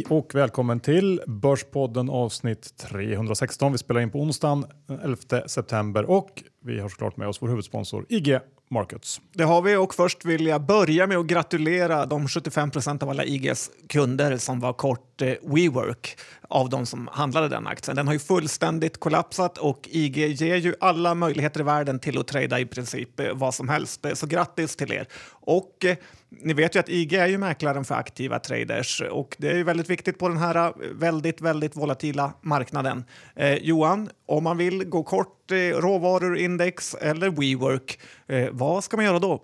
[0.00, 3.72] Hej och välkommen till Börspodden avsnitt 316.
[3.72, 7.42] Vi spelar in på onsdagen eh, den 11 september och vi har såklart med oss
[7.42, 8.38] vår huvudsponsor IG
[8.70, 9.20] Markets.
[9.32, 13.10] Det har vi och först vill jag börja med att gratulera de 75 procent av
[13.10, 17.96] alla IGs kunder som var kort eh, WeWork av de som handlade den aktien.
[17.96, 22.26] Den har ju fullständigt kollapsat och IG ger ju alla möjligheter i världen till att
[22.26, 24.06] trada i princip eh, vad som helst.
[24.14, 25.06] Så grattis till er!
[25.30, 25.86] Och
[26.30, 29.64] ni vet ju att IG är ju mäklaren för aktiva traders och det är ju
[29.64, 33.04] väldigt viktigt på den här eh, väldigt, väldigt volatila marknaden.
[33.36, 39.06] Eh, Johan, om man vill gå kort eh, råvaruindex eller WeWork, eh, vad ska man
[39.06, 39.42] göra då?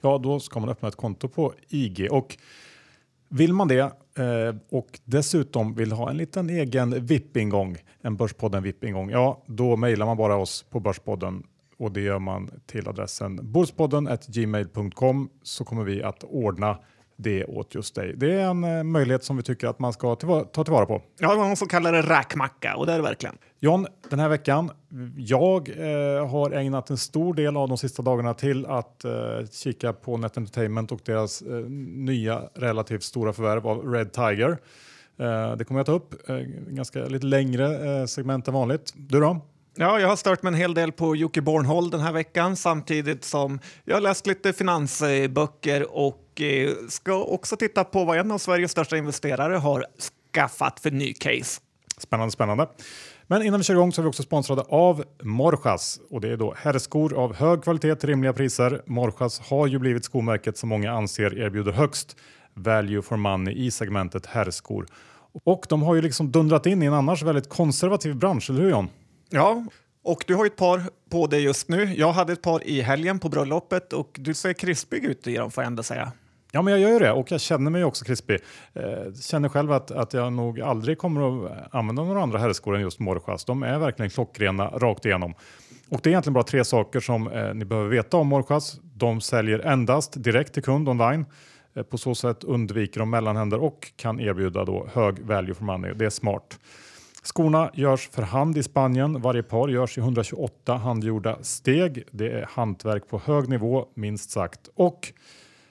[0.00, 2.36] Ja, då ska man öppna ett konto på IG och
[3.28, 9.10] vill man det eh, och dessutom vill ha en liten egen VIP-ingång, en Börspodden VIP-ingång,
[9.10, 11.42] ja, då mejlar man bara oss på Börspodden
[11.78, 16.78] och det gör man till adressen bordspodden.gmail.com så kommer vi att ordna
[17.18, 18.14] det åt just dig.
[18.16, 21.02] Det är en eh, möjlighet som vi tycker att man ska tillvara, ta tillvara på.
[21.18, 23.38] Ja, någon som kallar det räkmacka och det är det verkligen.
[23.60, 24.70] John, den här veckan,
[25.16, 29.12] jag eh, har ägnat en stor del av de sista dagarna till att eh,
[29.50, 34.50] kika på Net Entertainment och deras eh, nya relativt stora förvärv av Red Tiger.
[35.18, 36.36] Eh, det kommer jag ta upp, eh,
[36.68, 38.92] ganska lite längre segment än vanligt.
[38.96, 39.40] Du då?
[39.74, 43.24] Ja, jag har stört mig en hel del på Jocke Bornholm den här veckan samtidigt
[43.24, 48.38] som jag har läst lite finansböcker och eh, ska också titta på vad en av
[48.38, 49.84] Sveriges största investerare har
[50.34, 51.60] skaffat för ny case.
[51.98, 52.68] Spännande, spännande.
[53.26, 56.36] Men innan vi kör igång så är vi också sponsrade av Morjas och det är
[56.36, 58.82] då herrskor av hög kvalitet till rimliga priser.
[58.86, 62.16] Morjas har ju blivit skomärket som många anser erbjuder högst
[62.54, 64.86] value for money i segmentet herrskor.
[65.44, 68.70] Och de har ju liksom dundrat in i en annars väldigt konservativ bransch, eller hur
[68.70, 68.88] John?
[69.30, 69.64] Ja,
[70.02, 71.94] och du har ett par på dig just nu.
[71.94, 75.50] Jag hade ett par i helgen på bröllopet och du ser krispig ut i dem
[75.50, 76.12] får jag ändå säga.
[76.52, 78.40] Ja, men jag gör ju det och jag känner mig också krispig.
[78.72, 82.80] Eh, känner själv att, att jag nog aldrig kommer att använda några andra herrskor än
[82.80, 83.44] just Morjas.
[83.44, 85.34] De är verkligen klockrena rakt igenom.
[85.88, 88.80] Och det är egentligen bara tre saker som eh, ni behöver veta om Morjas.
[88.82, 91.26] De säljer endast direkt till kund online.
[91.74, 95.94] Eh, på så sätt undviker de mellanhänder och kan erbjuda då hög value for money.
[95.94, 96.58] Det är smart.
[97.22, 99.20] Skorna görs för hand i Spanien.
[99.20, 102.04] Varje par görs i 128 handgjorda steg.
[102.10, 104.68] Det är hantverk på hög nivå minst sagt.
[104.74, 105.12] Och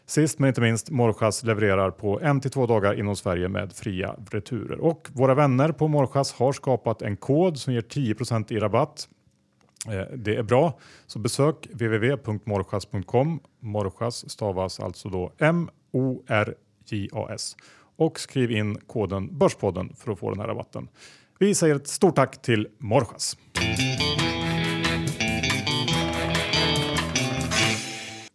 [0.06, 4.16] sist men inte minst, Morjas levererar på en till två dagar inom Sverige med fria
[4.32, 4.80] returer.
[4.80, 9.10] Och våra vänner på Morjas har skapat en kod som ger 10% i rabatt.
[9.88, 13.40] Eh, det är bra, så besök www.morjas.com.
[13.60, 16.36] Morjas stavas alltså då M-O-R-J-A-S
[17.98, 20.88] och skriv in koden Börspodden för att få den här rabatten.
[21.40, 23.38] Vi säger ett stort tack till Morjas.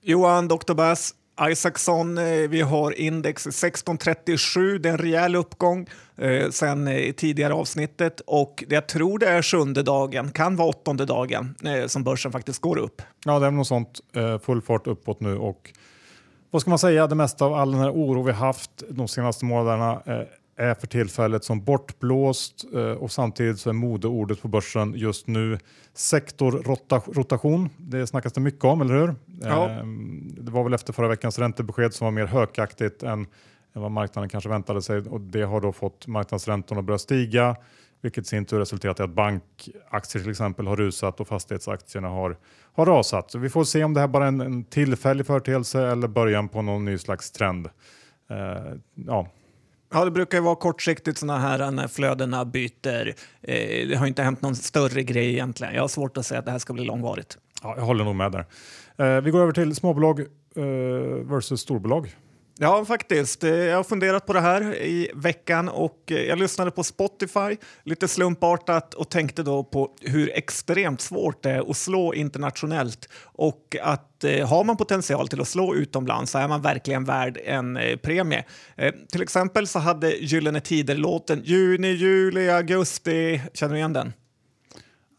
[0.03, 0.75] Johan Dr.
[0.75, 5.87] Bass Isaacson, eh, vi har index 1637, det är en rejäl uppgång
[6.17, 11.05] eh, sen eh, tidigare avsnittet och jag tror det är sjunde dagen, kan vara åttonde
[11.05, 13.03] dagen eh, som börsen faktiskt går upp.
[13.25, 14.01] Ja, det är något sånt.
[14.13, 15.73] Eh, full fart uppåt nu och
[16.51, 19.45] vad ska man säga, det mesta av all den här oro vi haft de senaste
[19.45, 20.03] månaderna
[20.63, 25.59] är för tillfället som bortblåst eh, och samtidigt så är modeordet på börsen just nu
[25.95, 27.71] sektorrotation.
[27.77, 29.15] Det snackas det mycket om, eller hur?
[29.41, 29.69] Ja.
[29.69, 33.27] Ehm, det var väl efter förra veckans räntebesked som var mer hökaktigt än,
[33.73, 37.57] än vad marknaden kanske väntade sig och det har då fått marknadsräntorna att börja stiga
[38.03, 42.37] vilket i sin tur resulterat i att bankaktier till exempel har rusat och fastighetsaktierna har,
[42.73, 43.31] har rasat.
[43.31, 46.49] Så vi får se om det här bara är en, en tillfällig företeelse eller början
[46.49, 47.67] på någon ny slags trend.
[48.31, 49.29] Uh, ja,
[49.93, 53.15] Ja, det brukar ju vara kortsiktigt sådana här eh, när flödena byter.
[53.43, 55.75] Eh, det har inte hänt någon större grej egentligen.
[55.75, 57.39] Jag har svårt att säga att det här ska bli långvarigt.
[57.63, 58.47] Ja, jag håller nog med där.
[58.97, 60.65] Eh, vi går över till småbolag eh,
[61.25, 62.15] versus storbolag.
[62.59, 63.45] Ja, faktiskt.
[63.45, 67.57] Eh, jag har funderat på det här i veckan och eh, jag lyssnade på Spotify
[67.85, 73.77] lite slumpartat och tänkte då på hur extremt svårt det är att slå internationellt och
[73.83, 77.77] att eh, har man potential till att slå utomlands så är man verkligen värd en
[77.77, 78.45] eh, premie.
[78.77, 83.41] Eh, till exempel så hade Gyllene Tider-låten Juni, juli, augusti.
[83.55, 84.13] Känner du igen den?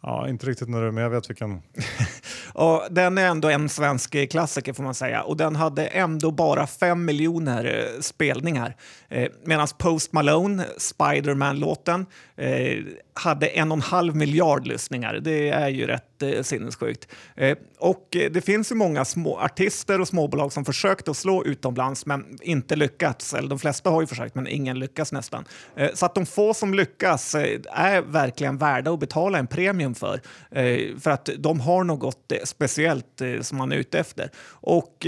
[0.05, 1.61] Ja, inte riktigt nu, men jag vet vilken.
[2.53, 6.67] och den är ändå en svensk klassiker får man säga och den hade ändå bara
[6.67, 8.75] fem miljoner eh, spelningar.
[9.09, 12.05] Eh, Medan Post Malone, Spiderman-låten,
[12.35, 12.77] eh,
[13.13, 15.19] hade en och en halv miljard lyssningar.
[15.21, 17.07] Det är ju rätt eh, sinnessjukt.
[17.35, 21.45] Eh, och eh, det finns ju många små artister och småbolag som försökt att slå
[21.45, 23.33] utomlands men inte lyckats.
[23.33, 25.45] Eller de flesta har ju försökt men ingen lyckas nästan.
[25.75, 29.95] Eh, så att de få som lyckas eh, är verkligen värda att betala en premium
[29.95, 30.21] för.
[30.51, 34.29] Eh, för att de har något eh, speciellt eh, som man är ute efter.
[34.49, 35.07] Och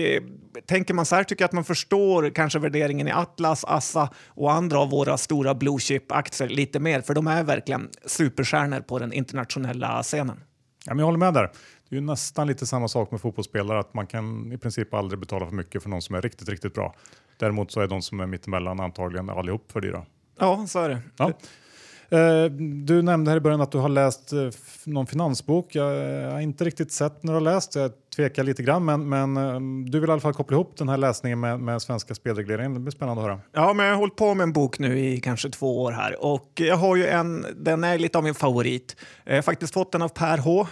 [0.66, 4.52] tänker man så här tycker jag att man förstår kanske värderingen i Atlas, Assa och
[4.52, 9.14] andra av våra stora blue chip-aktier lite mer, för de är verkligen superstjärnor på den
[9.14, 10.40] internationella scenen.
[10.86, 11.52] Ja, men jag håller med där.
[11.90, 15.20] Det är ju nästan lite samma sak med fotbollsspelare, att man kan i princip aldrig
[15.20, 16.96] betala för mycket för någon som är riktigt, riktigt bra.
[17.38, 20.06] Däremot så är de som är mittemellan antagligen allihop för dyra.
[20.40, 21.02] Ja, så är det.
[21.18, 21.34] Ja.
[22.10, 22.52] Eh,
[22.86, 24.50] du nämnde här i början att du har läst eh,
[24.84, 25.76] någon finansbok.
[25.76, 27.76] Jag har inte riktigt sett när du har läst.
[27.76, 29.60] Jag tvekar lite grann, men, men eh,
[29.92, 32.74] du vill i alla fall koppla ihop den här läsningen med, med svenska spelregleringen.
[32.74, 33.40] Det blir spännande att höra.
[33.52, 36.24] Ja, men jag har hållit på med en bok nu i kanske två år här
[36.26, 38.96] och jag har ju en, den är lite av min favorit.
[39.24, 40.68] Jag har faktiskt fått den av Per H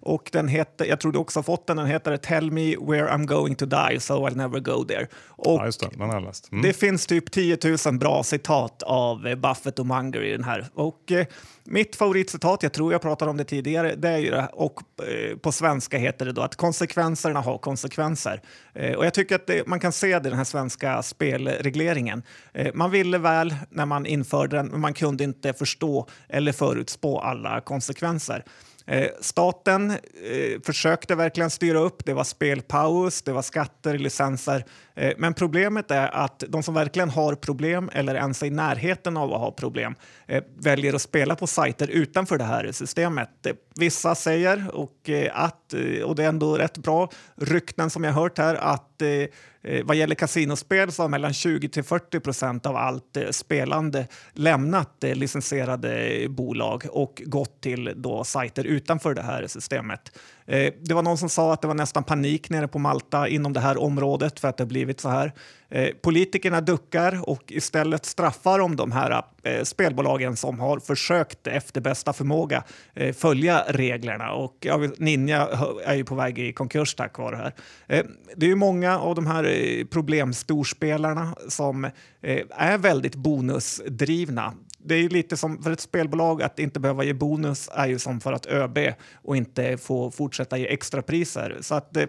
[0.00, 3.08] och den heter, jag tror du också har fått den, den heter Tell me where
[3.08, 5.06] I'm going to die so I'll never go there.
[5.28, 6.52] Och ja, just det, den har jag läst.
[6.52, 6.62] Mm.
[6.62, 11.12] Det finns typ 10 000 bra citat av Buffett och Munger i den här och
[11.12, 11.26] eh,
[11.66, 15.36] mitt favoritcitat, jag tror jag pratade om det tidigare, det är ju det, och eh,
[15.36, 18.42] på svenska heter det då att konsekvenserna har konsekvenser.
[18.74, 22.22] Eh, och jag tycker att det, man kan se det i den här svenska spelregleringen.
[22.54, 27.18] Eh, man ville väl när man införde den, men man kunde inte förstå eller förutspå
[27.18, 28.44] alla konsekvenser.
[28.86, 32.04] Eh, staten eh, försökte verkligen styra upp.
[32.04, 34.64] Det var spelpaus, det var skatter, licenser.
[34.94, 39.16] Eh, men problemet är att de som verkligen har problem eller ens är i närheten
[39.16, 39.94] av att ha problem
[40.26, 43.46] eh, väljer att spela på sajter utanför det här systemet.
[43.46, 48.04] Eh, Vissa säger, och, eh, att, eh, och det är ändå rätt bra rykten som
[48.04, 49.08] jag hört här, att eh,
[49.62, 54.06] eh, vad gäller kasinospel så har mellan 20 till 40 procent av allt eh, spelande
[54.32, 60.18] lämnat eh, licensierade bolag och gått till då sajter utanför det här systemet.
[60.46, 63.52] Eh, det var någon som sa att det var nästan panik nere på Malta inom
[63.52, 65.32] det här området för att det har blivit så här.
[65.68, 71.80] Eh, politikerna duckar och istället straffar de de här eh, spelbolagen som har försökt efter
[71.80, 72.64] bästa förmåga
[72.94, 74.32] eh, följa reglerna.
[74.32, 74.66] Och
[74.98, 75.48] Ninja
[75.84, 77.54] är ju på väg i konkurs tack vare det här.
[77.86, 78.04] Eh,
[78.36, 81.90] det är ju många av de här eh, problemstorspelarna som
[82.50, 84.54] är väldigt bonusdrivna
[84.86, 88.20] det är lite som för ett spelbolag att inte behöva ge bonus är ju som
[88.20, 88.78] för att ÖB
[89.14, 91.58] och inte få fortsätta ge extrapriser.
[91.60, 92.08] Så att det,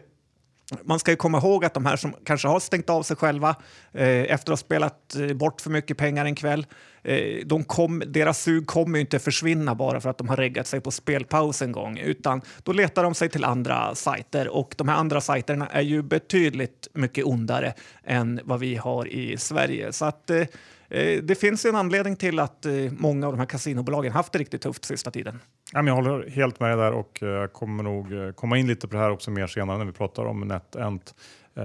[0.83, 3.55] man ska ju komma ihåg att de här som kanske har stängt av sig själva
[3.93, 6.65] eh, efter att ha spelat eh, bort för mycket pengar en kväll,
[7.03, 10.67] eh, de kom, deras sug kommer ju inte försvinna bara för att de har reggat
[10.67, 14.87] sig på spelpaus en gång, utan då letar de sig till andra sajter och de
[14.87, 17.73] här andra sajterna är ju betydligt mycket ondare
[18.03, 19.93] än vad vi har i Sverige.
[19.93, 20.45] Så att Eh,
[20.89, 24.39] Eh, det finns en anledning till att eh, många av de här kasinobolagen haft det
[24.39, 25.39] riktigt tufft sista tiden.
[25.73, 29.01] Jag håller helt med där och eh, jag kommer nog komma in lite på det
[29.01, 31.15] här också mer senare när vi pratar om NetEnt.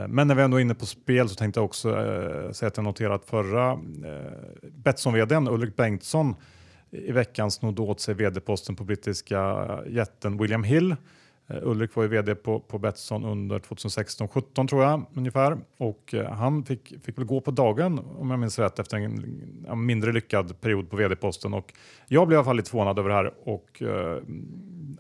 [0.09, 1.89] Men när vi ändå är inne på spel så tänkte jag också
[2.53, 3.79] säga att jag noterat förra
[4.63, 6.35] Betsson-vdn Ulrik Bengtsson
[6.91, 10.97] i veckan snodde åt sig vd-posten på brittiska jätten William Hill
[11.49, 16.31] Eh, Ulrik var ju vd på, på Betsson under 2016-17 tror jag ungefär och eh,
[16.31, 20.13] han fick, fick väl gå på dagen om jag minns rätt efter en, en mindre
[20.13, 21.73] lyckad period på vd-posten och
[22.09, 24.23] jag blev i alla fall lite förvånad över det här och eh,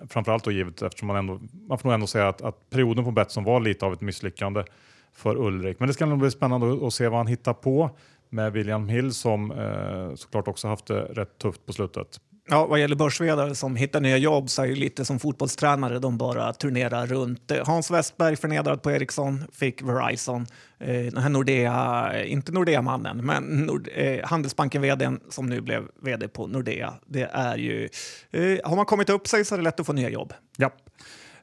[0.09, 3.11] framförallt då givet eftersom man ändå, man får nog ändå säga att, att perioden på
[3.11, 4.65] Betsson var lite av ett misslyckande
[5.12, 5.79] för Ulrik.
[5.81, 7.91] Men det ska nog bli spännande att se vad han hittar på
[8.29, 12.21] med William Hill som eh, såklart också haft det rätt tufft på slutet.
[12.49, 15.99] Ja, vad gäller börsvdare som hittar nya jobb så är det lite som fotbollstränare.
[15.99, 17.53] De bara turnerar runt.
[17.65, 20.46] Hans Westberg förnedrad på Ericsson, fick Verizon.
[20.79, 26.29] Eh, den här Nordea, inte Nordea-mannen, men Nord, eh, Handelsbanken vd som nu blev vd
[26.29, 26.94] på Nordea.
[27.06, 27.89] Det är ju,
[28.31, 30.32] eh, har man kommit upp sig så är det lätt att få nya jobb.
[30.56, 30.70] Ja.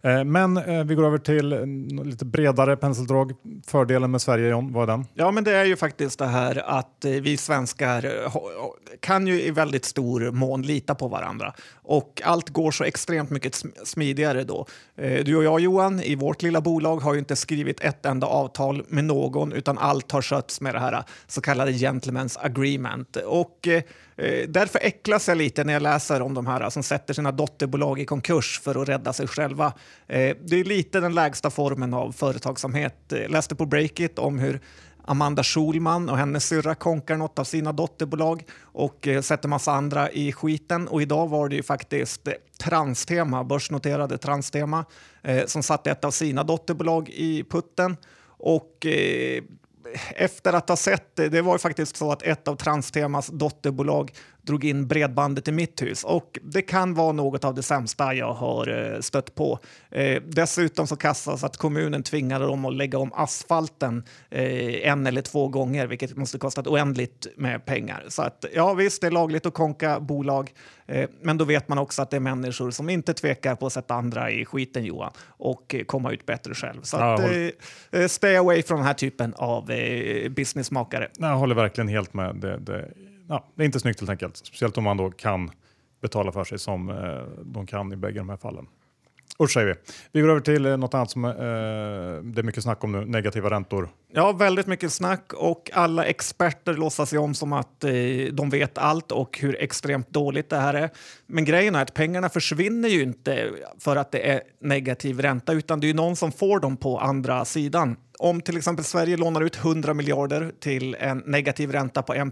[0.01, 3.33] Eh, men eh, vi går över till eh, lite bredare penseldrag.
[3.67, 5.05] Fördelen med Sverige, John, vad är den?
[5.13, 8.29] Ja, men det är ju faktiskt det här att vi svenskar
[8.99, 13.63] kan ju i väldigt stor mån lita på varandra och allt går så extremt mycket
[13.83, 14.65] smidigare då.
[14.95, 18.83] Du och jag Johan, i vårt lilla bolag har ju inte skrivit ett enda avtal
[18.87, 23.15] med någon utan allt har skötts med det här så kallade gentlemen's agreement.
[23.15, 23.67] Och
[24.19, 27.99] Eh, därför äcklas jag lite när jag läser om de här som sätter sina dotterbolag
[27.99, 29.65] i konkurs för att rädda sig själva.
[30.07, 32.95] Eh, det är lite den lägsta formen av företagsamhet.
[33.07, 34.59] Jag läste på Breakit om hur
[35.05, 40.31] Amanda Schulman och hennes syrra konkar något av sina dotterbolag och sätter massa andra i
[40.31, 40.87] skiten.
[40.87, 42.27] Och idag var det ju faktiskt
[42.63, 44.85] Transtema, börsnoterade Transtema,
[45.45, 47.97] som satte ett av sina dotterbolag i putten.
[48.27, 48.85] Och
[50.15, 54.11] efter att ha sett det, det var ju faktiskt så att ett av Transtemas dotterbolag
[54.49, 58.33] drog in bredbandet i mitt hus och det kan vara något av det sämsta jag
[58.33, 59.59] har eh, stött på.
[59.91, 65.21] Eh, dessutom så kastas att kommunen tvingade dem att lägga om asfalten eh, en eller
[65.21, 68.03] två gånger, vilket måste kostat oändligt med pengar.
[68.07, 70.53] Så att ja, visst, det är lagligt att konka bolag,
[70.87, 73.73] eh, men då vet man också att det är människor som inte tvekar på att
[73.73, 76.81] sätta andra i skiten, Johan, och komma ut bättre själv.
[76.81, 77.21] Så att,
[78.07, 79.65] stay away från den här typen av
[80.29, 81.07] businessmakare.
[81.17, 82.35] Jag håller verkligen helt med.
[82.35, 82.85] Det, det,
[83.29, 84.37] ja, det är inte snyggt helt enkelt.
[84.37, 85.51] Speciellt om man då kan
[86.01, 88.67] betala för sig som eh, de kan i bägge de här fallen.
[89.43, 89.73] Usch säger vi.
[90.11, 93.05] Vi går över till eh, något annat som eh, det är mycket snack om nu,
[93.05, 93.89] negativa räntor.
[94.11, 97.91] Ja, väldigt mycket snack och alla experter låtsas ju om som att eh,
[98.31, 100.89] de vet allt och hur extremt dåligt det här är.
[101.27, 103.49] Men grejen är att pengarna försvinner ju inte
[103.79, 106.99] för att det är negativ ränta utan det är ju någon som får dem på
[106.99, 107.95] andra sidan.
[108.19, 112.27] Om till exempel Sverige lånar ut 100 miljarder till en negativ ränta på 1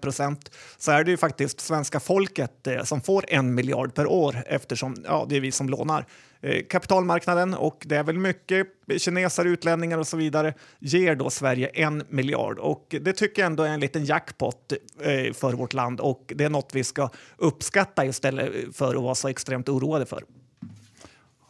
[0.77, 4.95] så är det ju faktiskt svenska folket eh, som får en miljard per år eftersom
[5.05, 6.05] ja, det är vi som lånar.
[6.41, 8.67] Eh, kapitalmarknaden, och det är väl mycket
[8.97, 12.59] kineser, utlänningar och så vidare, ger då Sverige en miljard.
[12.59, 16.43] Och det tycker jag ändå är en liten jackpot eh, för vårt land och det
[16.43, 20.23] är något vi ska uppskatta istället för att vara så extremt oroade för.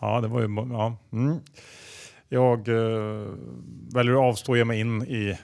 [0.02, 0.48] Ja, det var ju...
[0.72, 0.98] Ja.
[1.12, 1.40] Mm.
[2.30, 3.28] Jag eh,
[3.94, 5.38] väljer att avstå och ge mig in i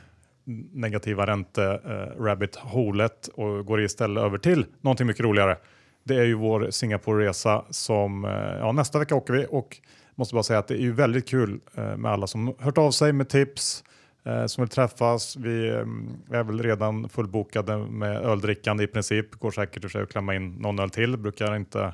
[0.74, 5.58] negativa ränte-rabbit-holet eh, och går istället över till någonting mycket roligare.
[6.04, 9.78] Det är ju vår Singapore-resa som eh, ja, nästa vecka åker vi och
[10.16, 12.92] måste bara säga att det är ju väldigt kul eh, med alla som hört av
[12.92, 13.93] sig med tips eh,
[14.48, 15.36] som vill träffas.
[15.36, 19.36] Vi eh, är väl redan fullbokade med öldrickande i princip.
[19.36, 21.18] Går säkert för att klämma in någon öl till.
[21.18, 21.94] Brukar inte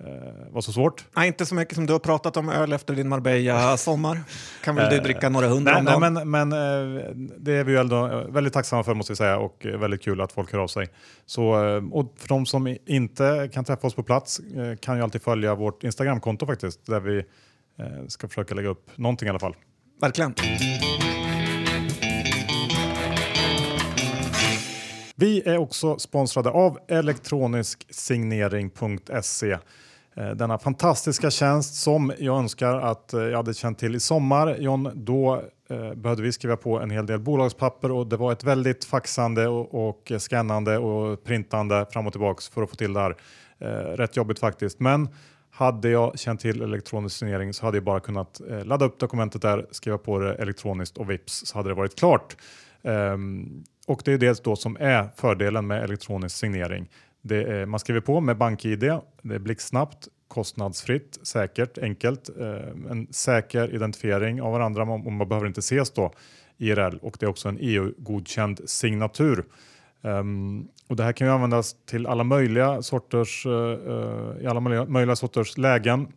[0.00, 1.04] eh, vara så svårt.
[1.16, 4.20] Nej, inte så mycket som du har pratat om öl efter din Marbella-sommar.
[4.64, 6.30] Kan väl du Eh, dricka några hundra Nej, om nej, dagen?
[6.30, 9.38] men, men eh, det är vi ju ändå eh, väldigt tacksamma för måste vi säga
[9.38, 10.86] och eh, väldigt kul att folk hör av sig.
[11.26, 15.02] Så, eh, och för de som inte kan träffa oss på plats eh, kan ju
[15.02, 17.18] alltid följa vårt Instagramkonto faktiskt där vi
[17.78, 19.56] eh, ska försöka lägga upp någonting i alla fall.
[20.00, 20.34] Verkligen.
[25.16, 29.58] Vi är också sponsrade av elektronisksignering.se.
[30.16, 34.56] Eh, denna fantastiska tjänst som jag önskar att eh, jag hade känt till i sommar.
[34.58, 38.44] John, då eh, behövde vi skriva på en hel del bolagspapper och det var ett
[38.44, 43.16] väldigt faxande och, skannande och printande fram och tillbaks för att få till det här.
[43.96, 44.80] Rätt jobbigt faktiskt.
[44.80, 45.08] Men
[45.50, 49.66] hade jag känt till elektronisk signering så hade jag bara kunnat ladda upp dokumentet där,
[49.70, 52.36] skriva på det elektroniskt och vips så hade det varit klart.
[52.82, 56.90] Ehm, och det är det då som är fördelen med elektronisk signering.
[57.22, 63.06] Det är, man skriver på med BankID, det är blixtsnabbt, kostnadsfritt, säkert, enkelt, eh, en
[63.10, 66.12] säker identifiering av varandra och man behöver inte ses då
[66.58, 69.44] IRL och det är också en EU-godkänd signatur.
[70.02, 73.52] Um, och det här kan ju användas till alla möjliga sorters, uh,
[74.40, 76.08] i alla möjliga, möjliga sorters lägen.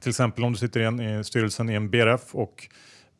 [0.00, 2.68] Till exempel om du sitter i, en, i styrelsen i en BRF och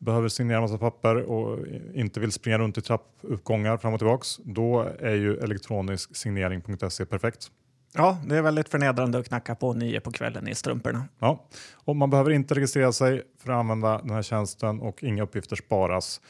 [0.01, 1.59] behöver signera massa papper och
[1.93, 4.37] inte vill springa runt i trappuppgångar fram och tillbaks.
[4.37, 7.51] Då är ju elektronisksignering.se perfekt.
[7.93, 11.03] Ja, det är väldigt förnedrande att knacka på nio på kvällen i strumporna.
[11.19, 11.45] Ja.
[11.73, 15.55] Och man behöver inte registrera sig för att använda den här tjänsten och inga uppgifter
[15.55, 16.21] sparas.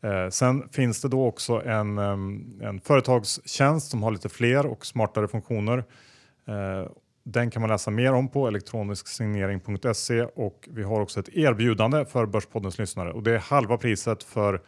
[0.00, 4.86] Eh, sen finns det då också en, em, en företagstjänst som har lite fler och
[4.86, 5.84] smartare funktioner.
[6.48, 6.90] Eh,
[7.24, 12.26] den kan man läsa mer om på elektronisksignering.se och vi har också ett erbjudande för
[12.26, 14.62] Börspoddens lyssnare och det är halva priset för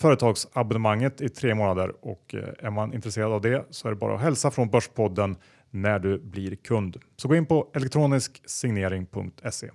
[0.00, 4.14] företagsabonnemanget i tre månader och eh, är man intresserad av det så är det bara
[4.14, 5.36] att hälsa från Börspodden
[5.70, 6.96] när du blir kund.
[7.16, 9.70] Så gå in på elektronisksignering.se.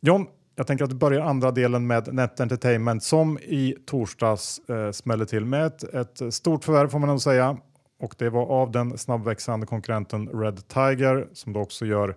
[0.00, 4.90] John, jag tänker att vi börjar andra delen med Net Entertainment som i torsdags eh,
[4.90, 7.56] smällde till med ett, ett stort förvärv får man nog säga.
[8.00, 12.16] Och det var av den snabbväxande konkurrenten Red Tiger som då också gör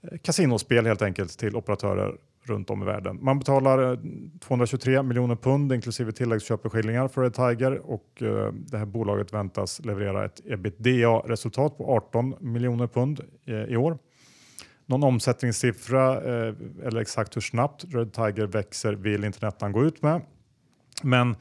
[0.00, 2.16] eh, kasinospel helt enkelt till operatörer
[2.48, 3.18] runt om i världen.
[3.22, 3.98] Man betalar eh,
[4.40, 10.24] 223 miljoner pund inklusive tilläggsköpeskillingar för Red Tiger och eh, det här bolaget väntas leverera
[10.24, 13.98] ett ebitda-resultat på 18 miljoner pund eh, i år.
[14.86, 20.02] Någon omsättningssiffra eh, eller exakt hur snabbt Red Tiger växer vill inte Nettan gå ut
[20.02, 20.22] med.
[21.02, 21.36] Men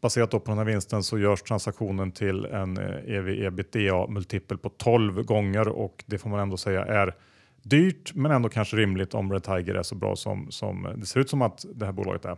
[0.00, 4.58] baserat då på den här vinsten så görs transaktionen till en eh, ev ebitda multipel
[4.58, 7.14] på 12 gånger och det får man ändå säga är
[7.62, 11.20] dyrt men ändå kanske rimligt om Red Tiger är så bra som, som det ser
[11.20, 12.36] ut som att det här bolaget är.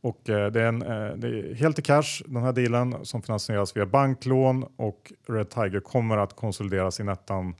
[0.00, 3.22] Och eh, det, är en, eh, det är helt i cash den här dealen som
[3.22, 7.54] finansieras via banklån och Red Tiger kommer att konsolideras i Nettan eh,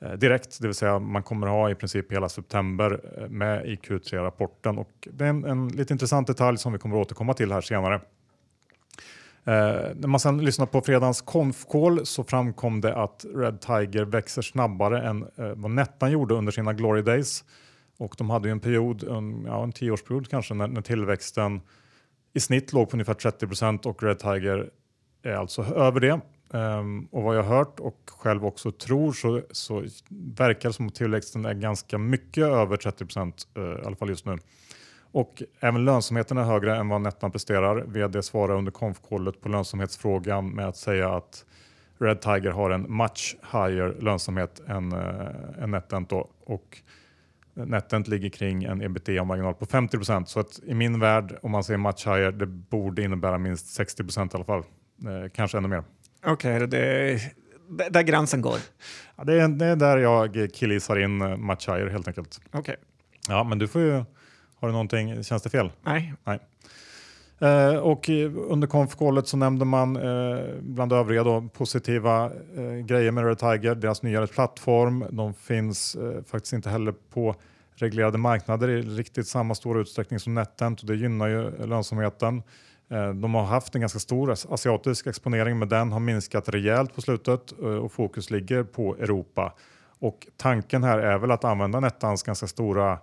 [0.00, 3.76] Eh, direkt, det vill säga man kommer ha i princip hela september eh, med i
[3.76, 7.52] Q3-rapporten och det är en, en lite intressant detalj som vi kommer att återkomma till
[7.52, 7.94] här senare.
[9.46, 14.42] Eh, när man sedan lyssnar på fredagens konfkål så framkom det att Red Tiger växer
[14.42, 17.44] snabbare än eh, vad Nettan gjorde under sina Glory Days.
[17.98, 21.60] Och de hade ju en period, en, ja, en tioårsperiod kanske, när, när tillväxten
[22.32, 24.70] i snitt låg på ungefär 30% och Red Tiger
[25.22, 26.20] är alltså över det.
[26.54, 29.84] Um, och vad jag hört och själv också tror så, så
[30.36, 34.08] verkar det som att tillväxten är ganska mycket över 30 uh, eh, i alla fall
[34.08, 34.38] just nu.
[35.12, 37.82] Och även lönsamheten är högre än vad Netman presterar.
[37.86, 41.44] VD svarar under konfkollet på lönsamhetsfrågan med att säga att
[41.98, 46.10] Red Tiger har en much higher lönsamhet än, uh, än Netent.
[46.10, 46.30] Då.
[46.44, 46.78] Och
[47.54, 50.28] Netent ligger kring en ebitda-marginal på 50 procent.
[50.28, 54.02] så att i min värld, om man säger much higher, det borde innebära minst 60
[54.02, 54.62] procent i alla fall.
[55.06, 55.84] Uh, kanske ännu mer.
[56.26, 58.58] Okej, okay, det är där gränsen går?
[59.16, 62.40] Ja, det, är, det är där jag killgissar in much higher helt enkelt.
[62.46, 62.60] Okej.
[62.60, 62.76] Okay.
[63.28, 64.04] Ja, men du får ju...
[64.60, 65.70] Har du någonting, känns det fel?
[65.82, 66.14] Nej.
[66.24, 66.38] Nej.
[67.38, 68.08] Eh, och
[68.48, 72.24] under konfkålet så nämnde man eh, bland övriga då, positiva
[72.56, 75.04] eh, grejer med Red Tiger, deras nyare plattform.
[75.10, 77.34] De finns eh, faktiskt inte heller på
[77.74, 82.42] reglerade marknader i riktigt samma stora utsträckning som NetEnt och det gynnar ju lönsamheten.
[82.94, 87.00] Eh, de har haft en ganska stor asiatisk exponering men den har minskat rejält på
[87.00, 89.54] slutet eh, och fokus ligger på Europa.
[89.98, 92.98] Och tanken här är väl att använda Nettans ganska stora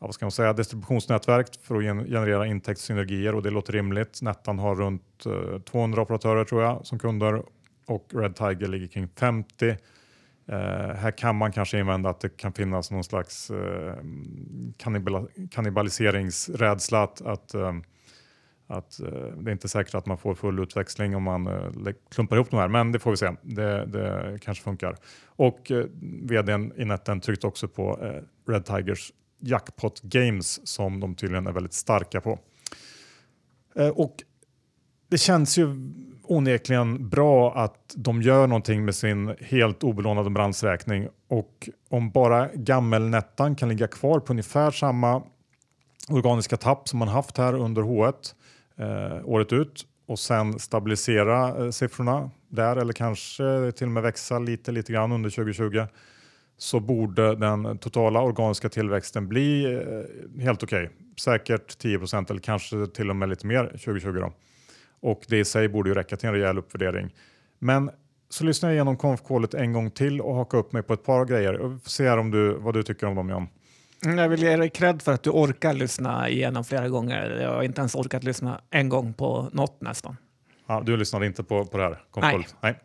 [0.00, 4.22] ja, vad ska man säga, distributionsnätverk för att generera intäktssynergier och det låter rimligt.
[4.22, 7.42] Nettan har runt eh, 200 operatörer tror jag som kunder
[7.86, 9.68] och Red Tiger ligger kring 50.
[9.68, 9.76] Eh,
[10.96, 13.94] här kan man kanske invända att det kan finnas någon slags eh,
[15.50, 17.72] kannibaliseringsrädsla att, att, eh,
[18.66, 22.36] att eh, det är inte säkert att man får full utväxling om man eh, klumpar
[22.36, 23.30] ihop de här, men det får vi se.
[23.42, 24.96] Det, det kanske funkar.
[25.26, 25.84] Och eh,
[26.22, 31.52] vdn i Netten tryckte också på eh, Red Tigers jackpot games som de tydligen är
[31.52, 32.38] väldigt starka på.
[33.76, 34.16] Eh, och
[35.08, 35.68] det känns ju
[36.22, 43.56] onekligen bra att de gör någonting med sin helt obelånade brandsräkning och om bara gammelnettan
[43.56, 45.22] kan ligga kvar på ungefär samma
[46.08, 48.34] organiska tapp som man haft här under H1
[48.78, 54.38] eh, året ut och sen stabilisera eh, siffrorna där eller kanske till och med växa
[54.38, 55.86] lite, lite grann under 2020
[56.56, 60.84] så borde den totala organiska tillväxten bli eh, helt okej.
[60.84, 60.96] Okay.
[61.20, 64.12] Säkert 10% eller kanske till och med lite mer 2020.
[64.12, 64.32] Då.
[65.00, 67.14] Och det i sig borde ju räcka till en rejäl uppvärdering.
[67.58, 67.90] Men
[68.28, 71.24] så lyssnar jag igenom konfkålet en gång till och hakar upp mig på ett par
[71.24, 71.78] grejer.
[71.84, 73.48] Se här om du, vad du tycker om dem John.
[74.04, 77.30] Mm, jag vill ge dig cred för att du orkar lyssna igenom flera gånger.
[77.30, 80.16] Jag har inte ens orkat lyssna en gång på något nästan.
[80.66, 82.02] Ja, du lyssnade inte på, på det här?
[82.16, 82.46] Nej.
[82.60, 82.80] Nej.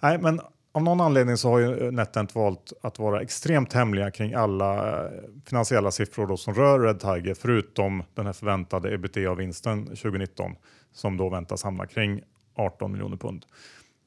[0.00, 0.40] Nej, men
[0.72, 5.10] av någon anledning så har ju NetEnt valt att vara extremt hemliga kring alla eh,
[5.46, 10.56] finansiella siffror som rör Red Tiger förutom den här förväntade ebitda-vinsten 2019
[10.92, 12.22] som då väntas hamna kring
[12.54, 13.44] 18 miljoner pund.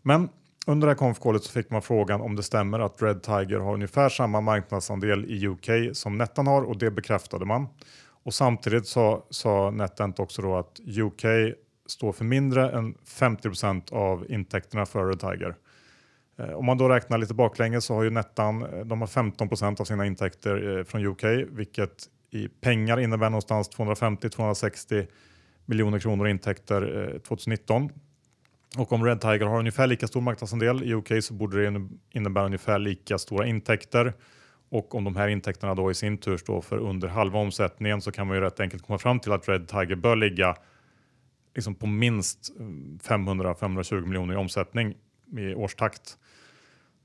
[0.01, 0.29] Men
[0.65, 3.73] under det här konfkålet så fick man frågan om det stämmer att Red Tiger har
[3.73, 7.67] ungefär samma marknadsandel i UK som Netent har och det bekräftade man.
[8.23, 11.25] Och samtidigt sa, sa NetEnt också då att UK
[11.85, 15.55] står för mindre än 50% av intäkterna för Red Tiger.
[16.37, 19.81] Eh, om man då räknar lite baklänges så har ju Nettan eh, de har 15%
[19.81, 25.07] av sina intäkter eh, från UK, vilket i pengar innebär någonstans 250-260
[25.65, 27.89] miljoner kronor i intäkter 2019.
[28.77, 32.45] Och om Red Tiger har ungefär lika stor marknadsandel i UK så borde det innebära
[32.45, 34.13] ungefär lika stora intäkter.
[34.69, 38.11] Och om de här intäkterna då i sin tur står för under halva omsättningen så
[38.11, 40.55] kan man ju rätt enkelt komma fram till att Red Tiger bör ligga
[41.55, 42.63] liksom på minst eh,
[43.09, 44.95] 500-520 miljoner i omsättning
[45.37, 46.17] i årstakt.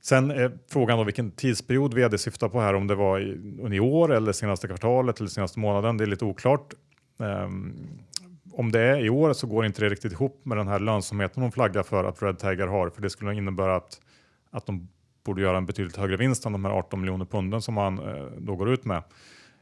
[0.02, 3.80] Sen är frågan då vilken tidsperiod vd syftar på här, om det var i, i
[3.80, 5.96] år eller senaste kvartalet eller senaste månaden.
[5.96, 6.74] Det är lite oklart.
[7.18, 7.76] Um,
[8.60, 11.42] om det är i år så går inte det riktigt ihop med den här lönsamheten
[11.42, 14.00] de flaggar för att Red Tiger har, för det skulle innebära att,
[14.50, 14.88] att de
[15.24, 18.24] borde göra en betydligt högre vinst än de här 18 miljoner punden som man eh,
[18.38, 19.02] då går ut med.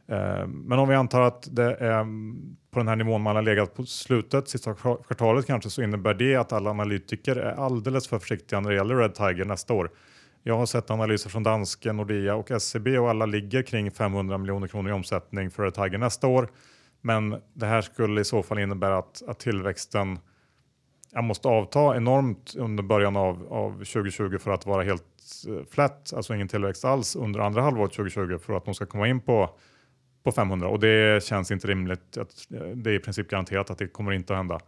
[0.07, 3.43] Eh, men om vi antar att det är mm, på den här nivån man har
[3.43, 8.19] legat på slutet, sista kvartalet kanske, så innebär det att alla analytiker är alldeles för
[8.19, 9.89] försiktiga när det gäller Red Tiger nästa år.
[10.43, 14.67] Jag har sett analyser från Danske, Nordea och SEB och alla ligger kring 500 miljoner
[14.67, 16.49] kronor i omsättning för Tiger nästa år.
[17.01, 20.19] Men det här skulle i så fall innebära att, att tillväxten
[21.21, 25.03] måste avta enormt under början av, av 2020 för att vara helt
[25.47, 29.07] uh, flat, alltså ingen tillväxt alls under andra halvåret 2020 för att de ska komma
[29.07, 29.49] in på,
[30.23, 32.17] på 500 och det känns inte rimligt.
[32.17, 34.59] Att, eh, det är i princip garanterat att det kommer inte att hända.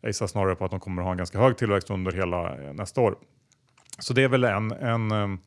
[0.00, 2.58] Jag gissar snarare på att de kommer att ha en ganska hög tillväxt under hela
[2.58, 3.16] eh, nästa år.
[3.98, 5.38] Så det är väl en, en, eh,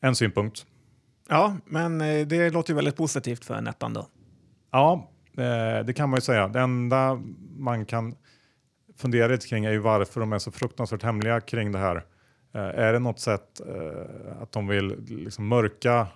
[0.00, 0.66] en synpunkt.
[1.28, 4.06] Ja, men eh, det låter ju väldigt positivt för Nettan då.
[4.70, 6.48] Ja, eh, det kan man ju säga.
[6.48, 7.22] Det enda
[7.56, 8.14] man kan
[8.96, 11.96] fundera lite kring är ju varför de är så fruktansvärt hemliga kring det här.
[12.54, 16.06] Eh, är det något sätt eh, att de vill liksom mörka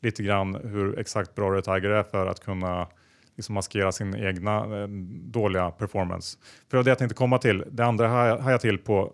[0.00, 2.88] lite grann hur exakt bra Red Tiger är för att kunna
[3.36, 6.38] liksom maskera sin egna eh, dåliga performance?
[6.40, 7.64] För det var det jag tänkte komma till.
[7.70, 9.12] Det andra har jag till på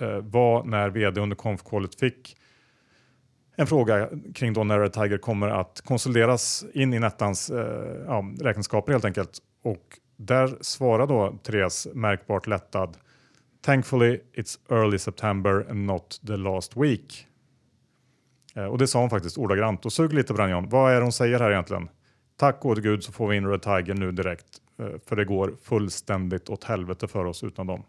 [0.00, 2.36] eh, var när vd under konfkålet fick
[3.56, 8.24] en fråga kring då när Red Tiger kommer att konsolideras in i Nettans eh, ja,
[8.40, 9.38] räkenskaper helt enkelt.
[9.62, 12.96] Och där svarar då Therese märkbart lättad
[13.64, 17.26] Thankfully it's early September and not the last week.
[18.54, 19.86] Eh, och det sa hon faktiskt ordagrant.
[19.86, 20.68] Och sug lite på den John.
[20.68, 21.88] Vad är det hon säger här egentligen?
[22.36, 24.46] Tack gode gud så får vi in Red Tiger nu direkt.
[24.78, 27.82] Eh, för det går fullständigt åt helvete för oss utan dem.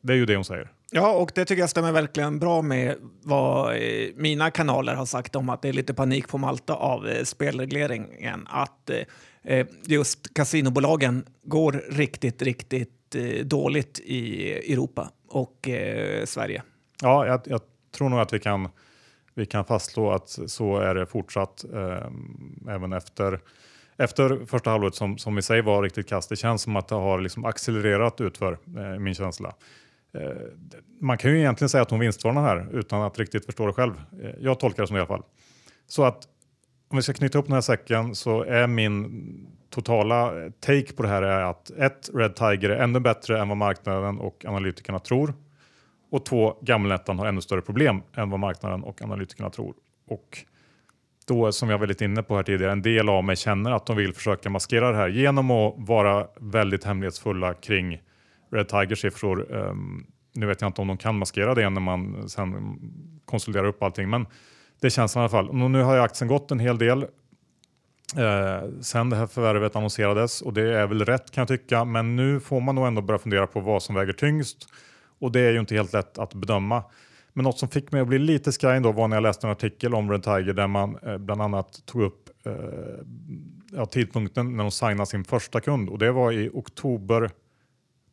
[0.00, 0.72] Det är ju det hon säger.
[0.90, 5.36] Ja, och det tycker jag stämmer verkligen bra med vad eh, mina kanaler har sagt
[5.36, 8.46] om att det är lite panik på Malta av eh, spelregleringen.
[8.50, 8.90] Att
[9.42, 12.94] eh, just kasinobolagen går riktigt, riktigt
[13.42, 15.68] dåligt i Europa och
[16.24, 16.62] Sverige.
[17.02, 17.60] Ja, jag, jag,
[17.96, 18.68] tror nog att vi kan,
[19.34, 21.64] vi kan fastslå att så är det fortsatt
[22.68, 23.40] även efter
[23.98, 26.28] efter första halvåret som, som i sig var riktigt kast.
[26.28, 29.54] Det känns som att det har liksom accelererat utför, eh, min känsla.
[31.00, 33.92] Man kan ju egentligen säga att hon vinstvarnar här utan att riktigt förstå det själv.
[34.40, 35.22] Jag tolkar det som det i alla fall.
[35.86, 36.28] Så att
[36.88, 41.08] om vi ska knyta upp den här säcken så är min totala take på det
[41.08, 45.34] här är att ett, Red Tiger är ännu bättre än vad marknaden och analytikerna tror.
[46.10, 49.74] Och två, Gammelnettan har ännu större problem än vad marknaden och analytikerna tror.
[50.08, 50.38] Och
[51.26, 53.86] då, som jag var lite inne på här tidigare, en del av mig känner att
[53.86, 58.02] de vill försöka maskera det här genom att vara väldigt hemlighetsfulla kring
[58.50, 59.52] Red Tigers siffror.
[59.52, 62.78] Um, nu vet jag inte om de kan maskera det när man sen
[63.24, 64.26] konsoliderar upp allting, men
[64.80, 65.48] det känns i alla fall.
[65.48, 67.02] Och nu har ju aktien gått en hel del
[68.16, 72.16] eh, sen det här förvärvet annonserades och det är väl rätt kan jag tycka, men
[72.16, 74.68] nu får man nog ändå börja fundera på vad som väger tyngst
[75.18, 76.82] och det är ju inte helt lätt att bedöma.
[77.32, 79.50] Men något som fick mig att bli lite skraj då var när jag läste en
[79.50, 82.52] artikel om Red Tiger där man eh, bland annat tog upp eh,
[83.72, 87.30] ja, tidpunkten när de signade sin första kund och det var i oktober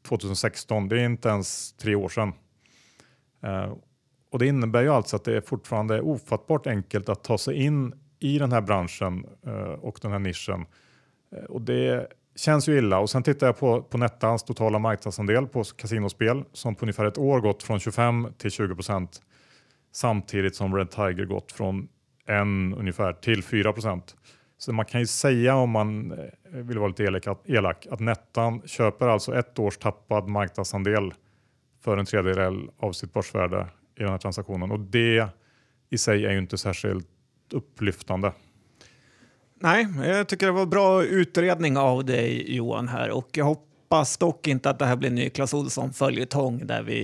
[0.05, 0.89] 2016.
[0.89, 2.33] Det är inte ens tre år sedan.
[3.43, 3.73] Eh,
[4.31, 7.55] och det innebär ju alltså att det är fortfarande är ofattbart enkelt att ta sig
[7.55, 10.65] in i den här branschen eh, och den här nischen.
[11.35, 12.99] Eh, och det känns ju illa.
[12.99, 17.17] Och sen tittar jag på, på Nettans totala marknadsandel på kasinospel som på ungefär ett
[17.17, 19.21] år gått från 25 till 20 procent
[19.91, 21.87] samtidigt som Red Tiger gått från
[22.25, 24.15] en ungefär till 4 procent.
[24.57, 26.17] Så man kan ju säga om man eh,
[26.51, 31.13] vill vara lite elak att, elak, att Nettan köper alltså ett års tappad marknadsandel
[31.83, 35.27] för en tredjedel av sitt börsvärde i den här transaktionen och det
[35.89, 37.07] i sig är ju inte särskilt
[37.51, 38.31] upplyftande.
[39.59, 43.74] Nej, jag tycker det var bra utredning av dig Johan här och jag hoppas
[44.17, 46.99] dock inte att det här blir en ny Clas Ohlson följetong där vi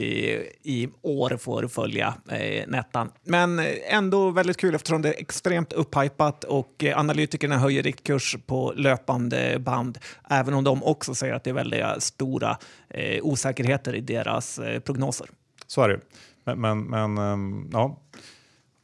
[0.63, 3.11] i år får följa eh, Nettan.
[3.23, 8.37] Men eh, ändå väldigt kul eftersom det är extremt upphypat och eh, analytikerna höjer riktkurs
[8.45, 9.99] på löpande band.
[10.29, 12.57] Även om de också säger att det är väldigt stora
[12.89, 15.27] eh, osäkerheter i deras eh, prognoser.
[15.67, 15.99] Så är det
[16.45, 17.97] Men, men, men ehm, ja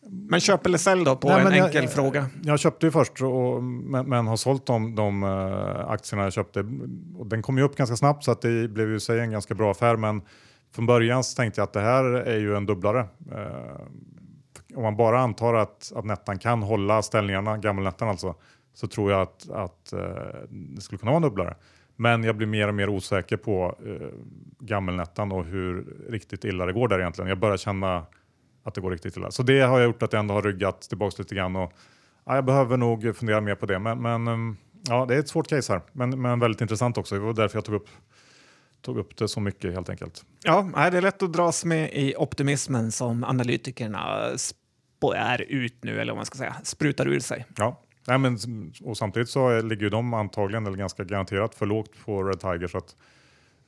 [0.09, 2.29] men köp eller sälj då på Nej, en enkel jag, fråga.
[2.43, 6.59] Jag köpte ju först och, men, men, har sålt de, de uh, aktierna jag köpte.
[7.17, 9.55] Och den kom ju upp ganska snabbt så att det blev ju sig en ganska
[9.55, 9.95] bra affär.
[9.95, 10.21] Men
[10.75, 12.99] från början så tänkte jag att det här är ju en dubblare.
[12.99, 13.81] Uh,
[14.75, 18.35] om man bara antar att, att Nettan kan hålla ställningarna, gammelnettan alltså,
[18.73, 19.99] så tror jag att, att uh,
[20.49, 21.55] det skulle kunna vara en dubblare.
[21.95, 24.07] Men jag blir mer och mer osäker på uh,
[24.59, 27.29] gammelnettan och hur riktigt illa det går där egentligen.
[27.29, 28.05] Jag börjar känna
[28.67, 29.31] att det går riktigt illa.
[29.31, 31.55] Så det har jag gjort att jag ändå har ryggat tillbaka lite grann.
[31.55, 31.73] Och,
[32.25, 33.79] ja, jag behöver nog fundera mer på det.
[33.79, 37.15] Men, men um, ja, det är ett svårt case här, men, men väldigt intressant också.
[37.15, 37.89] Det var därför jag tog upp
[38.81, 40.25] tog upp det så mycket helt enkelt.
[40.43, 44.31] Ja, det är lätt att dras med i optimismen som analytikerna
[45.15, 47.45] är ut nu, eller vad man ska säga, sprutar ur sig.
[47.57, 48.37] Ja, Nej, men,
[48.83, 52.67] och samtidigt så ligger de antagligen, eller ganska garanterat, för lågt på Red Tiger.
[52.67, 52.95] Så att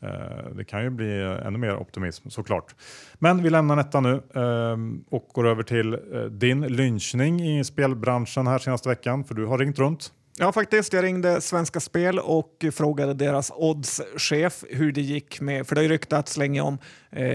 [0.01, 2.75] Eh, det kan ju bli eh, ännu mer optimism såklart.
[3.13, 8.47] Men vi lämnar detta nu ehm, och går över till eh, din lynchning i spelbranschen
[8.47, 10.13] här senaste veckan, för du har ringt runt.
[10.37, 10.93] Ja, faktiskt.
[10.93, 15.83] Jag ringde Svenska Spel och frågade deras oddschef hur det gick med, för det har
[15.83, 16.77] ju ryktats länge om,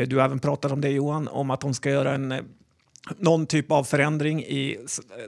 [0.06, 2.34] du har även pratat om det Johan, om att de ska göra en
[3.18, 4.78] någon typ av förändring i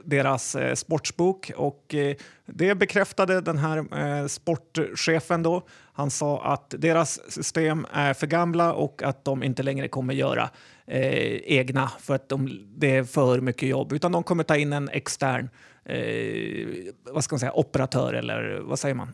[0.03, 5.67] deras eh, sportsbok och eh, det bekräftade den här eh, sportchefen då.
[5.93, 10.49] Han sa att deras system är för gamla och att de inte längre kommer göra
[10.87, 14.73] eh, egna för att de, det är för mycket jobb utan de kommer ta in
[14.73, 15.49] en extern
[15.85, 19.13] eh, vad ska man säga, operatör eller vad säger man?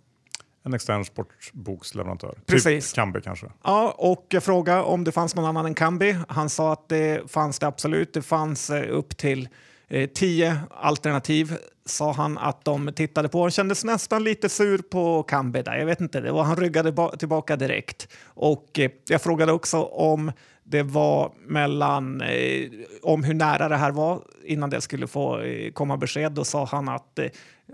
[0.66, 2.38] En extern sportboksleverantör.
[2.46, 2.90] Precis.
[2.90, 3.48] Typ Kambi kanske.
[3.64, 6.18] Ja, och jag frågade om det fanns någon annan än Kambi.
[6.28, 8.14] Han sa att det fanns det absolut.
[8.14, 9.50] Det fanns eh, upp till
[9.88, 13.42] eh, tio alternativ sa han att de tittade på.
[13.42, 15.78] Han kändes nästan lite sur på Kambi där.
[15.78, 18.08] Jag vet inte, det var, han ryggade tillbaka direkt.
[18.26, 20.32] Och eh, jag frågade också om
[20.64, 22.70] det var mellan, eh,
[23.02, 26.32] om hur nära det här var innan det skulle få eh, komma besked.
[26.32, 27.28] Då sa han att, eh,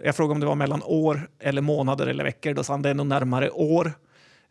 [0.03, 2.53] jag frågade om det var mellan år eller månader eller veckor.
[2.53, 3.93] Då sa han det är nog närmare år.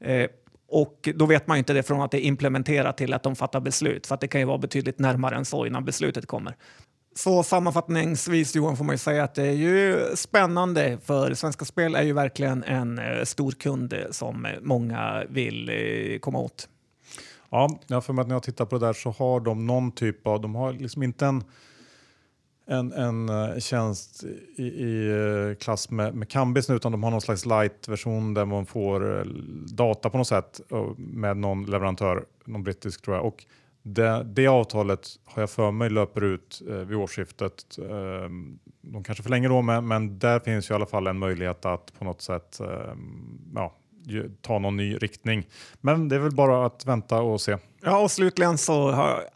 [0.00, 0.26] Eh,
[0.68, 3.36] och då vet man ju inte det från att det är implementerat till att de
[3.36, 4.06] fattar beslut.
[4.06, 6.56] För att det kan ju vara betydligt närmare än så innan beslutet kommer.
[7.18, 11.94] Så sammanfattningsvis Johan får man ju säga att det är ju spännande för Svenska Spel
[11.94, 15.70] är ju verkligen en eh, stor kund eh, som eh, många vill
[16.20, 16.68] komma åt.
[17.50, 19.92] Ja, jag för mig att när jag tittar på det där så har de någon
[19.92, 21.44] typ av, de har liksom inte en
[22.68, 24.24] en, en eh, tjänst
[24.56, 28.66] i, i eh, klass med, med Cambis utan de har någon slags light-version där man
[28.66, 29.24] får eh,
[29.72, 30.60] data på något sätt
[30.96, 33.26] med någon leverantör, någon brittisk tror jag.
[33.26, 33.44] Och
[33.82, 37.78] det, det avtalet har jag för mig löper ut vid årsskiftet.
[37.78, 41.64] Ehm, de kanske förlänger då med, men där finns ju i alla fall en möjlighet
[41.64, 43.74] att på något sätt ehm, ja,
[44.40, 45.46] ta någon ny riktning.
[45.80, 47.56] Men det är väl bara att vänta och se.
[47.82, 48.92] Ja, och slutligen så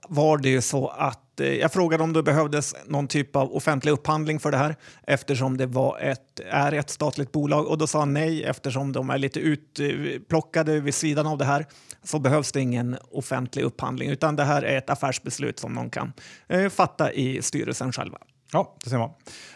[0.09, 3.93] var det ju så att eh, jag frågade om det behövdes någon typ av offentlig
[3.93, 7.99] upphandling för det här eftersom det var ett, är ett statligt bolag och då sa
[7.99, 11.67] han nej eftersom de är lite utplockade vid sidan av det här
[12.03, 16.13] så behövs det ingen offentlig upphandling utan det här är ett affärsbeslut som någon kan
[16.49, 18.19] eh, fatta i styrelsen själva.
[18.53, 19.11] Ja, det ser man.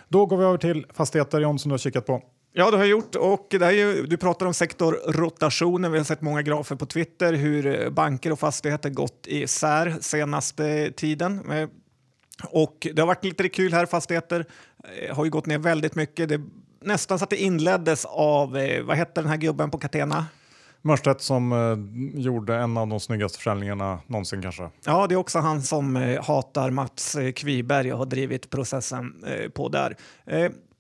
[0.09, 2.23] Då går vi över till fastigheter John som du har kikat på.
[2.59, 3.15] Ja, det har jag gjort.
[3.15, 5.93] Och det är ju, du pratar om sektorrotationen.
[5.93, 11.51] Vi har sett många grafer på Twitter hur banker och fastigheter gått isär senaste tiden.
[11.51, 11.69] Eh,
[12.51, 13.87] och det har varit lite kul här.
[13.87, 14.47] Fastigheter
[15.03, 16.29] eh, har ju gått ner väldigt mycket.
[16.29, 16.41] Det,
[16.81, 20.27] nästan så att det inleddes av, eh, vad hette den här gubben på Catena?
[20.83, 24.71] Mörstedt som eh, gjorde en av de snyggaste försäljningarna någonsin kanske.
[24.85, 29.51] Ja, det är också han som eh, hatar Mats Kviberg och har drivit processen eh,
[29.51, 29.97] på där.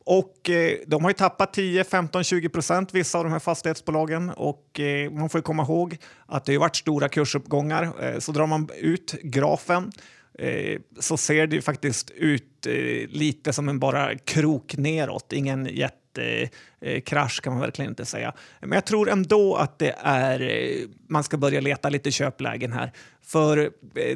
[0.06, 4.30] Och eh, de har ju tappat 10, 15, 20 procent vissa av de här fastighetsbolagen
[4.30, 8.04] och eh, man får komma ihåg att det har varit stora kursuppgångar.
[8.04, 9.92] Eh, så drar man ut grafen
[10.38, 16.05] eh, så ser det faktiskt ut eh, lite som en bara krok neråt, ingen jätte
[16.22, 16.50] jättekrasch
[16.80, 18.32] eh, krasch kan man verkligen inte säga.
[18.60, 22.92] Men jag tror ändå att det är, eh, man ska börja leta lite köplägen här.
[23.22, 23.66] För eh,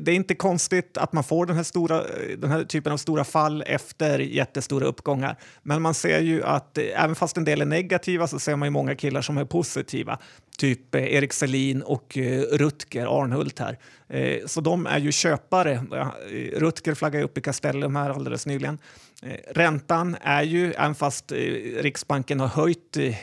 [0.01, 2.03] det är inte konstigt att man får den här, stora,
[2.39, 5.37] den här typen av stora fall efter jättestora uppgångar.
[5.63, 8.71] Men man ser ju att även fast en del är negativa så ser man ju
[8.71, 10.19] många killar som är positiva.
[10.59, 12.17] Typ Erik Selin och
[12.53, 13.79] Rutger Arnhult här.
[14.47, 15.83] Så de är ju köpare.
[16.57, 18.79] Rutger flaggade upp i Castellum här alldeles nyligen.
[19.23, 21.37] Eh, räntan är ju, även fast eh,
[21.83, 23.15] Riksbanken har höjt eh,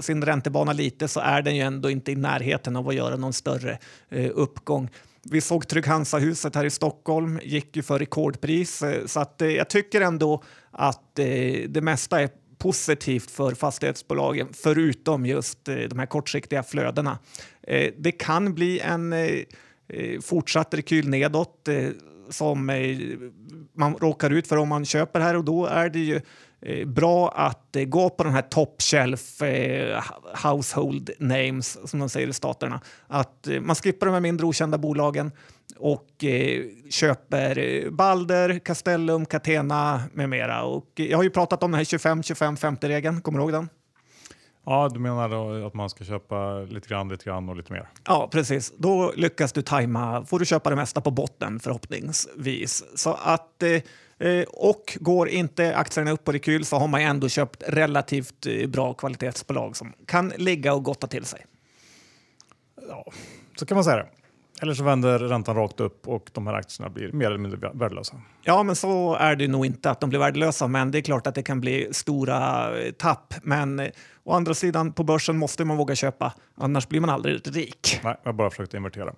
[0.00, 3.32] sin räntebana lite så är den ju ändå inte i närheten av att göra någon
[3.32, 3.78] större
[4.34, 4.90] uppgång.
[5.22, 8.82] Vi såg Trygg-Hansa-huset här i Stockholm, gick ju för rekordpris.
[9.06, 11.14] Så att, jag tycker ändå att
[11.68, 17.18] det mesta är positivt för fastighetsbolagen, förutom just de här kortsiktiga flödena.
[17.96, 19.14] Det kan bli en
[20.22, 21.68] fortsatt rekyl nedåt
[22.30, 22.96] som eh,
[23.72, 26.20] man råkar ut för om man köper här och då är det ju
[26.62, 30.02] eh, bra att eh, gå på den här top shelf eh,
[30.44, 32.80] household names som de säger i staterna.
[33.06, 35.32] Att man skippar de här mindre okända bolagen
[35.76, 36.06] och
[36.90, 40.62] köper Balder, Castellum, Catena med mera.
[40.62, 43.68] Och jag har ju pratat om den här 25-25-50-regeln, kommer du ihåg den?
[44.64, 47.88] Ja, du menar att man ska köpa lite grann, lite grann och lite mer?
[48.06, 48.72] Ja, precis.
[48.76, 52.84] Då lyckas du tajma, får du köpa det mesta på botten förhoppningsvis.
[52.94, 53.62] Så att
[54.20, 58.66] Eh, och går inte aktierna upp på rekyl så har man ändå köpt relativt eh,
[58.66, 61.46] bra kvalitetsbolag som kan ligga och gotta till sig.
[62.88, 63.12] Ja,
[63.56, 64.08] så kan man säga det.
[64.62, 68.16] Eller så vänder räntan rakt upp och de här aktierna blir mer eller mindre värdelösa.
[68.42, 71.26] Ja, men så är det nog inte att de blir värdelösa, men det är klart
[71.26, 73.34] att det kan bli stora eh, tapp.
[73.42, 73.80] Men
[74.24, 78.00] å andra sidan, på börsen måste man våga köpa, annars blir man aldrig rik.
[78.04, 79.14] Nej, jag bara försökte invertera.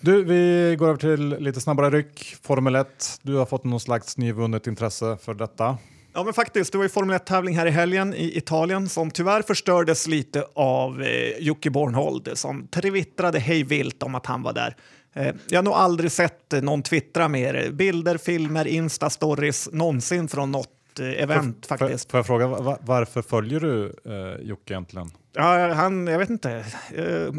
[0.00, 2.36] Du, vi går över till lite snabbare ryck.
[2.42, 3.20] Formel 1.
[3.22, 5.78] Du har fått någon slags nyvunnet intresse för detta.
[6.16, 6.72] Ja, men faktiskt.
[6.72, 11.02] Det var ju Formel 1-tävling här i helgen i Italien som tyvärr förstördes lite av
[11.02, 14.76] eh, Jocke Bornhold som twittrade hej vilt om att han var där.
[15.14, 21.00] Eh, jag har nog aldrig sett någon twittra mer bilder, filmer, Insta-stories någonsin från något
[21.00, 22.10] eh, event för, faktiskt.
[22.10, 22.46] Får jag fråga,
[22.80, 25.10] varför följer du eh, Jocke egentligen?
[25.36, 26.50] Ja, han, jag vet inte.
[26.50, 26.64] Eh,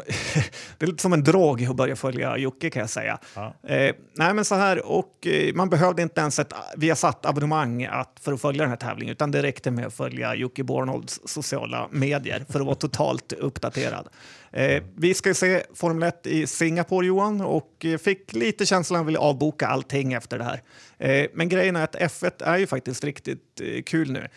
[0.78, 3.20] det är lite som en drog att börja följa Jocke kan jag säga.
[3.36, 3.54] Ja.
[3.68, 8.34] Eh, nej, men så här, och eh, man behövde inte ens ett Viasat-abonnemang att, för
[8.34, 12.46] att följa den här tävlingen, utan det räckte med att följa Jocke Bornholds sociala medier
[12.50, 14.08] för att vara totalt uppdaterad.
[14.52, 19.20] Eh, vi ska se Formel 1 i Singapore, Johan, och fick lite känslan att vilja
[19.20, 20.62] avboka allting efter det här.
[20.98, 24.28] Eh, men grejen är att F1 är ju faktiskt riktigt kul nu.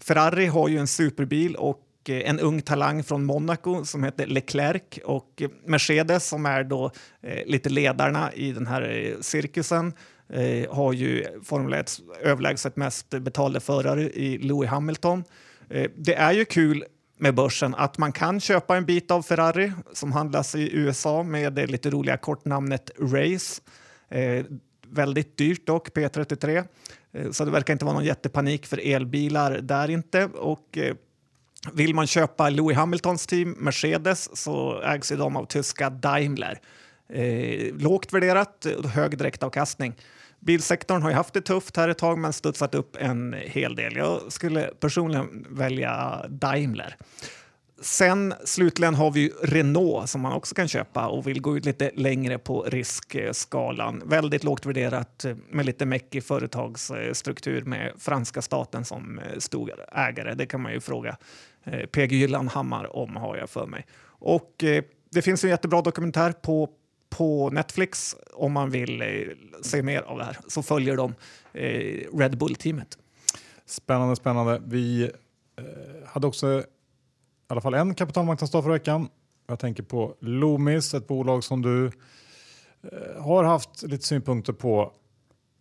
[0.00, 4.98] Ferrari har ju en superbil och Eh, en ung talang från Monaco som heter Leclerc
[5.04, 6.90] och eh, Mercedes som är då
[7.22, 9.92] eh, lite ledarna i den här cirkusen
[10.70, 15.24] har ju Formel 1 överlägset mest betalda förare i Louis Hamilton.
[15.96, 16.84] Det är ju kul
[17.18, 21.52] med börsen att man kan köpa en bit av Ferrari som handlas i USA med
[21.52, 23.62] det lite roliga kortnamnet Race.
[24.08, 24.44] Eh,
[24.88, 26.64] väldigt dyrt dock, P33.
[27.12, 30.24] Eh, så det verkar inte vara någon jättepanik för elbilar där inte.
[30.24, 30.94] Och, eh,
[31.72, 36.60] vill man köpa Louis Hamiltons team, Mercedes, så ägs ju de av tyska Daimler.
[37.12, 39.94] Eh, lågt värderat och hög direktavkastning.
[40.40, 43.96] Bilsektorn har ju haft det tufft här ett tag men studsat upp en hel del.
[43.96, 46.96] Jag skulle personligen välja Daimler.
[47.80, 51.90] Sen slutligen har vi Renault som man också kan köpa och vill gå ut lite
[51.94, 54.02] längre på riskskalan.
[54.04, 60.34] Väldigt lågt värderat med lite mäckig företagsstruktur med franska staten som eh, stor ägare.
[60.34, 61.16] Det kan man ju fråga
[61.64, 63.86] eh, PG Gyllenhammar om har jag för mig.
[64.04, 66.68] Och eh, det finns en jättebra dokumentär på
[67.08, 69.02] på Netflix om man vill
[69.62, 70.38] se mer av det här.
[70.46, 71.14] Så följer de
[72.18, 72.98] Red Bull-teamet.
[73.66, 74.62] Spännande, spännande.
[74.66, 75.10] Vi
[76.06, 76.64] hade också
[77.48, 79.08] i alla fall en kapitalmarknadsdag för veckan.
[79.48, 84.92] Jag tänker på Loomis, ett bolag som du eh, har haft lite synpunkter på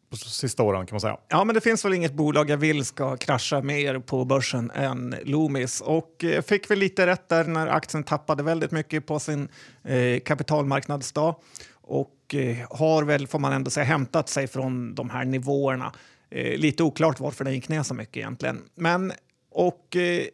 [0.09, 1.17] på sista åren kan man säga.
[1.27, 5.15] Ja, men det finns väl inget bolag jag vill ska krascha mer på börsen än
[5.23, 5.81] Loomis.
[5.81, 9.47] Och eh, fick väl lite rätt där när aktien tappade väldigt mycket på sin
[9.83, 11.35] eh, kapitalmarknadsdag.
[11.71, 15.93] Och eh, har väl, får man ändå säga, hämtat sig från de här nivåerna.
[16.29, 18.61] Eh, lite oklart varför den gick ner så mycket egentligen.
[18.75, 19.13] Men,
[19.51, 20.25] och eh,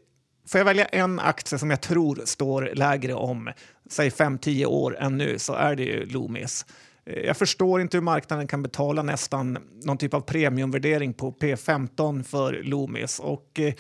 [0.52, 3.50] får jag välja en aktie som jag tror står lägre om,
[3.90, 6.66] säg 5-10 år än nu, så är det ju Loomis.
[7.06, 12.24] Eh, jag förstår inte hur marknaden kan betala nästan någon typ av premiumvärdering på P15
[12.24, 13.20] för Loomis.
[13.20, 13.74] Och, eh,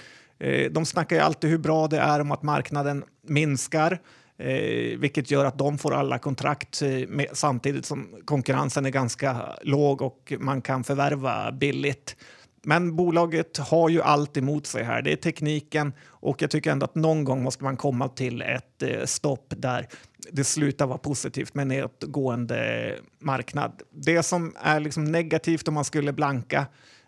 [0.50, 4.00] eh, de snackar ju alltid hur bra det är om att marknaden minskar.
[4.38, 9.38] Eh, vilket gör att de får alla kontrakt eh, med, samtidigt som konkurrensen är ganska
[9.62, 12.16] låg och man kan förvärva billigt.
[12.63, 15.02] Men bolaget har ju allt emot sig här.
[15.02, 18.84] Det är tekniken och jag tycker ändå att någon gång måste man komma till ett
[18.84, 19.88] eh, stopp där
[20.32, 23.82] det slutar vara positivt med nedåtgående marknad.
[23.91, 26.65] Det som är liksom negativt om man skulle blanka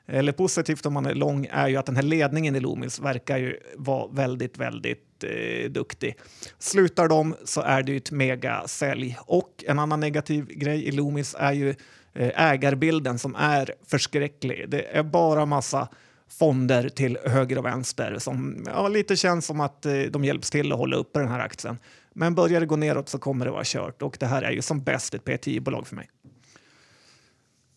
[0.07, 3.37] eller positivt om man är lång är ju att den här ledningen i Loomis verkar
[3.37, 6.15] ju vara väldigt, väldigt eh, duktig.
[6.59, 9.17] Slutar de så är det ju ett megasälj.
[9.21, 11.75] Och en annan negativ grej i Loomis är ju
[12.15, 14.69] Eh, ägarbilden som är förskräcklig.
[14.69, 15.87] Det är bara massa
[16.29, 20.71] fonder till höger och vänster som ja, lite känns som att eh, de hjälps till
[20.71, 21.77] att hålla uppe den här aktien.
[22.13, 24.61] Men börjar det gå neråt så kommer det vara kört och det här är ju
[24.61, 26.09] som bäst ett P10-bolag för mig.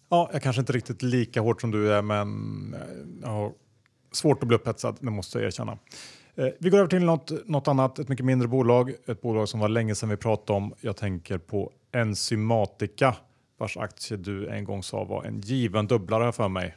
[0.08, 2.28] Ja, jag kanske inte riktigt lika hårt som du är, men
[2.74, 2.80] eh,
[3.22, 3.52] jag har
[4.12, 5.78] svårt att bli upphetsad, det måste jag erkänna.
[6.58, 8.92] Vi går över till något, något annat, ett mycket mindre bolag.
[9.06, 10.74] Ett bolag som var länge sedan vi pratade om.
[10.80, 13.16] Jag tänker på Enzymatica
[13.58, 16.76] vars aktie du en gång sa var en given dubblare för mig.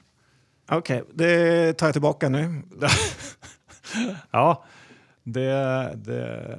[0.71, 2.61] Okej, det tar jag tillbaka nu.
[4.31, 4.63] Ja,
[5.23, 5.51] det,
[5.95, 6.55] det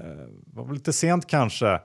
[0.52, 1.80] var lite sent kanske.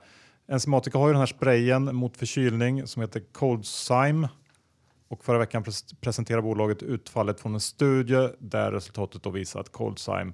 [0.48, 4.28] Enzymatica har ju den här sprayen mot förkylning som heter Coldzyme
[5.08, 9.72] och förra veckan pres presenterade bolaget utfallet från en studie där resultatet då visar att
[9.72, 10.32] Coldzyme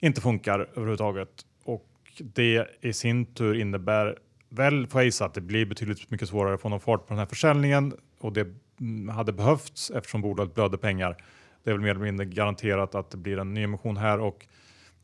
[0.00, 1.46] inte funkar överhuvudtaget.
[1.64, 4.18] Och det i sin tur innebär
[4.56, 7.14] väl, får jag gissa, att det blir betydligt mycket svårare att få någon fart på
[7.14, 8.46] den här försäljningen och det
[8.80, 11.16] mm, hade behövts eftersom bolaget blödde pengar.
[11.64, 14.46] Det är väl mer eller mindre garanterat att det blir en nyemission här och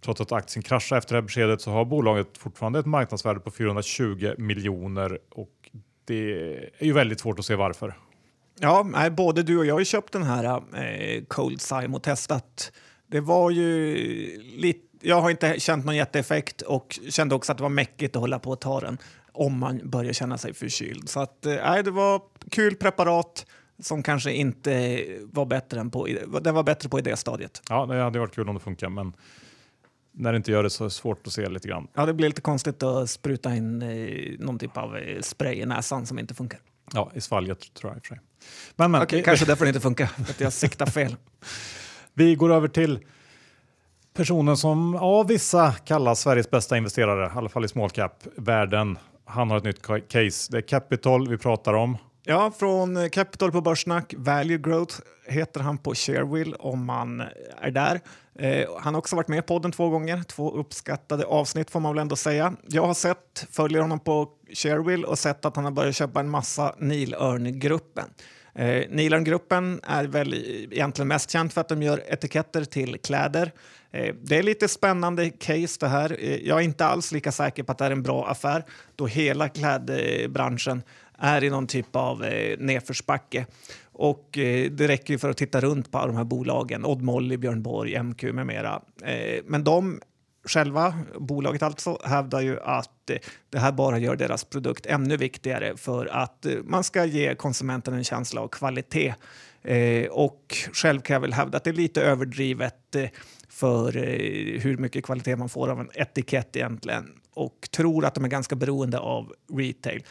[0.05, 3.51] trots att aktien kraschade efter det här beskedet så har bolaget fortfarande ett marknadsvärde på
[3.51, 5.71] 420 miljoner och
[6.05, 6.33] det
[6.79, 7.95] är ju väldigt svårt att se varför.
[8.61, 12.73] Ja, nej, både du och jag har ju köpt den här eh, Coldzyme och testat.
[13.07, 13.95] Det var ju
[14.57, 14.79] lite...
[15.05, 18.39] Jag har inte känt någon jätteeffekt och kände också att det var mäckigt att hålla
[18.39, 18.99] på att ta den
[19.33, 21.09] om man börjar känna sig förkyld.
[21.09, 23.47] Så att, eh, det var kul preparat
[23.79, 26.09] som kanske inte var bättre än på,
[26.41, 27.63] den var bättre på i det stadiet.
[27.69, 29.13] Ja, det hade varit kul om det funkar, men
[30.13, 31.89] när det inte gör det så är det svårt att se lite grann.
[31.95, 35.67] Ja, det blir lite konstigt att spruta in eh, någon typ av eh, spray i
[35.67, 36.61] näsan som inte funkar.
[36.93, 38.25] Ja, i svalget tror jag i och för sig.
[38.77, 41.17] Men, men vi, kanske därför det inte funkar, för att jag siktar fel.
[42.15, 42.99] vi går över till
[44.15, 48.99] Personen som av vissa kallas Sveriges bästa investerare, i alla fall i small cap-världen.
[49.33, 50.53] Han har ett nytt case.
[50.53, 51.99] Det är Capital vi pratar om.
[52.25, 54.15] Ja, från Capital på Börssnack.
[54.17, 54.95] Value Growth
[55.27, 57.23] heter han på Sharewill om man
[57.61, 58.01] är där.
[58.39, 61.95] Eh, han har också varit med i podden två gånger, två uppskattade avsnitt får man
[61.95, 62.53] väl ändå säga.
[62.67, 66.31] Jag har sett, följer honom på Sharewill och sett att han har börjat köpa en
[66.31, 68.05] massa Nilörngruppen.
[68.55, 70.35] Eh, Nilörngruppen är väl
[70.71, 73.53] egentligen mest känd för att de gör etiketter till kläder.
[73.93, 76.17] Eh, det är lite spännande case det här.
[76.21, 78.65] Eh, jag är inte alls lika säker på att det är en bra affär
[78.97, 80.83] då hela klädbranschen
[81.19, 83.47] är i någon typ av eh, nedförsbacke.
[83.93, 87.63] Och eh, det räcker för att titta runt på de här bolagen, Odd Molly, Björn
[87.63, 88.83] Borg, MQ med mera.
[89.05, 90.01] Eh, men de
[90.45, 93.17] själva, bolaget alltså, hävdar ju att eh,
[93.51, 97.95] det här bara gör deras produkt ännu viktigare för att eh, man ska ge konsumenten
[97.95, 99.15] en känsla av kvalitet.
[100.11, 102.97] Och själv kan jag väl hävda att det är lite överdrivet
[103.63, 108.25] för eh, hur mycket kvalitet man får av en etikett egentligen och tror att de
[108.25, 110.05] är ganska beroende av retail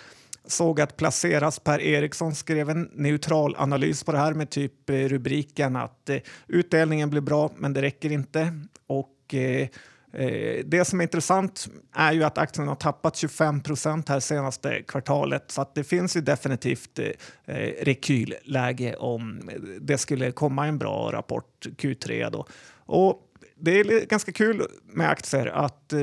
[0.45, 4.95] såg att Placeras Per Eriksson skrev en neutral analys på det här med typ eh,
[4.95, 8.59] rubriken att eh, utdelningen blir bra, men det räcker inte.
[8.87, 9.07] Och
[10.65, 15.51] det som är intressant är ju att aktien har tappat 25 procent här senaste kvartalet,
[15.51, 19.49] så att det finns ju definitivt eh rekylläge om
[19.81, 22.45] det skulle komma en bra rapport Q3 då.
[22.85, 23.30] Och
[23.61, 25.99] det är ganska kul med aktier att eh,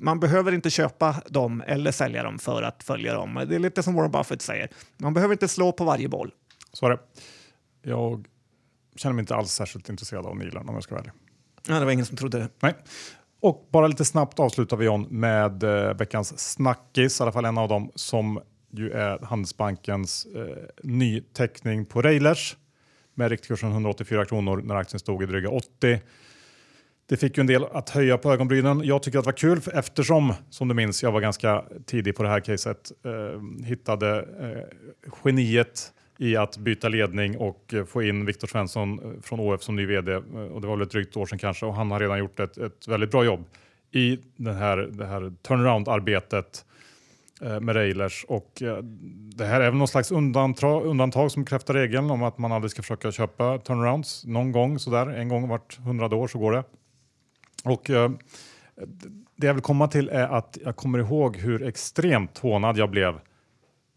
[0.00, 3.44] man behöver inte köpa dem eller sälja dem för att följa dem.
[3.48, 4.68] Det är lite som Warren Buffett säger.
[4.96, 6.30] Man behöver inte slå på varje boll.
[6.72, 6.98] Så är det.
[7.82, 8.26] Jag
[8.96, 11.12] känner mig inte alls särskilt intresserad av Nilan om jag ska vara ärlig.
[11.68, 12.48] Ja, det var ingen som trodde det.
[12.60, 12.74] Nej.
[13.40, 17.58] Och bara lite snabbt avslutar vi John med eh, veckans snackis, i alla fall en
[17.58, 18.40] av dem som
[18.70, 22.56] ju är Handelsbankens eh, nyteckning på Railers
[23.14, 26.00] med riktkursen 184 kronor när aktien stod i dryga 80.
[27.10, 28.80] Det fick ju en del att höja på ögonbrynen.
[28.84, 32.22] Jag tycker att det var kul eftersom, som du minns, jag var ganska tidig på
[32.22, 32.92] det här caset.
[33.04, 39.22] Eh, hittade eh, geniet i att byta ledning och eh, få in Viktor Svensson eh,
[39.22, 40.12] från ÅF som ny vd.
[40.12, 42.40] Eh, och det var väl ett drygt år sedan kanske och han har redan gjort
[42.40, 43.44] ett, ett väldigt bra jobb
[43.92, 46.64] i den här, det här turnaround-arbetet
[47.42, 48.24] eh, med Railers.
[48.28, 48.62] Och
[49.36, 52.70] det här är väl någon slags undantag, undantag som bekräftar regeln om att man aldrig
[52.70, 55.06] ska försöka köpa turnarounds någon gång sådär.
[55.06, 56.64] En gång vart hundrade år så går det.
[57.64, 58.10] Och eh,
[59.36, 63.20] det jag vill komma till är att jag kommer ihåg hur extremt hånad jag blev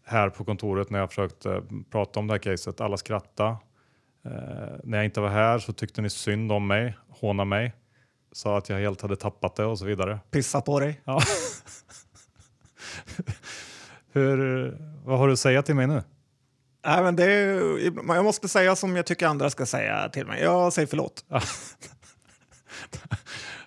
[0.06, 2.80] här på kontoret när jag försökte prata om det här caset.
[2.80, 3.56] Alla skrattade.
[4.24, 4.30] Eh,
[4.84, 7.72] när jag inte var här så tyckte ni synd om mig, hånade mig,
[8.32, 10.18] sa att jag helt hade tappat det och så vidare.
[10.30, 11.00] Pissa på dig.
[11.04, 11.20] Ja.
[14.12, 16.02] hur, vad har du att säga till mig nu?
[16.86, 20.42] Nej, men det är, jag måste säga som jag tycker andra ska säga till mig.
[20.42, 21.24] Jag säger förlåt.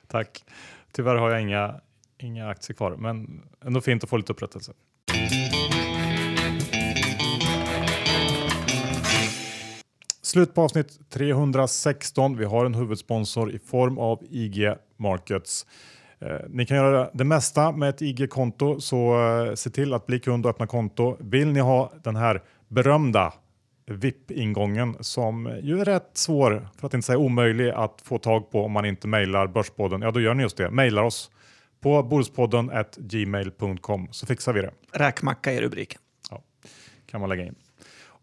[0.08, 0.44] Tack.
[0.92, 1.76] Tyvärr har jag inga,
[2.18, 4.74] inga aktier kvar, men ändå fint att få lite upprättelse.
[10.22, 12.38] Slut på avsnitt 316.
[12.38, 15.66] Vi har en huvudsponsor i form av IG Markets.
[16.20, 20.20] Eh, ni kan göra det mesta med ett IG-konto, så eh, se till att bli
[20.20, 21.18] kund och öppna konto.
[21.20, 23.34] Vill ni ha den här berömda
[23.88, 28.64] VIP-ingången som ju är rätt svår, för att inte säga omöjlig, att få tag på
[28.66, 30.02] om man inte mejlar Börspodden.
[30.02, 30.70] Ja, då gör ni just det.
[30.70, 31.32] Mejlar oss
[31.80, 34.72] på bordspodden gmail.com så fixar vi det.
[34.92, 36.02] Räkmacka i rubriken.
[36.32, 36.42] Ja,
[37.06, 37.56] kan man lägga in.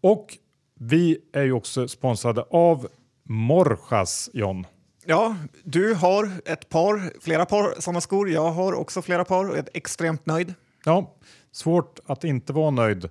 [0.01, 0.37] Och
[0.79, 2.87] vi är ju också sponsrade av
[3.23, 4.67] Morjas, John.
[5.05, 8.29] Ja, du har ett par, flera par sådana skor.
[8.29, 10.53] Jag har också flera par och är extremt nöjd.
[10.85, 11.15] Ja,
[11.51, 13.09] svårt att inte vara nöjd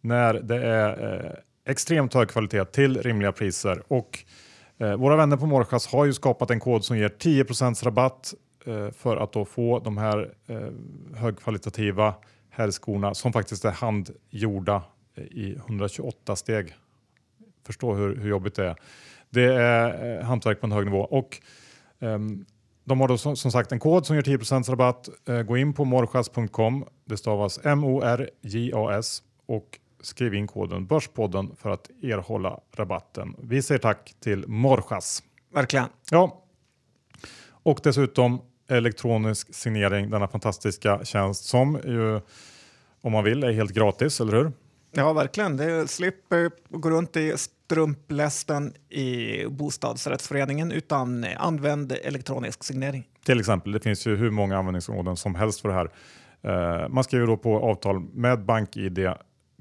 [0.00, 1.32] när det är eh,
[1.66, 3.82] extremt hög kvalitet till rimliga priser.
[3.88, 4.24] Och
[4.78, 7.44] eh, våra vänner på Morjas har ju skapat en kod som ger 10
[7.82, 8.34] rabatt
[8.66, 10.68] eh, för att då få de här eh,
[11.16, 12.14] högkvalitativa
[12.50, 14.84] herrskorna som faktiskt är handgjorda
[15.14, 16.74] eh, i 128 steg.
[17.66, 18.76] Förstå hur, hur jobbigt det är.
[19.30, 21.00] Det är eh, hantverk på en hög nivå.
[21.00, 21.40] Och,
[22.00, 22.44] ehm,
[22.84, 24.38] de har då som, som, sagt en kod som ger 10
[24.72, 25.08] rabatt.
[25.28, 26.84] Eh, gå in på morjas.com.
[27.04, 33.36] Det stavas M-O-R-J-A-S och skriv in koden Börspodden för att erhålla rabatten.
[33.38, 35.22] Vi säger tack till Morjas.
[35.54, 35.86] Verkligen.
[36.10, 36.42] Ja.
[37.44, 42.20] Och dessutom elektronisk signering, denna fantastiska tjänst som ju
[43.00, 44.52] om man vill är helt gratis, eller hur?
[44.94, 45.56] Ja, verkligen.
[45.56, 53.08] Det slipper gå runt i strumplästen i bostadsrättsföreningen utan använd elektronisk signering.
[53.24, 55.90] Till exempel, det finns ju hur många användningsområden som helst för det här.
[56.44, 58.98] Uh, man skriver då på avtal med BankID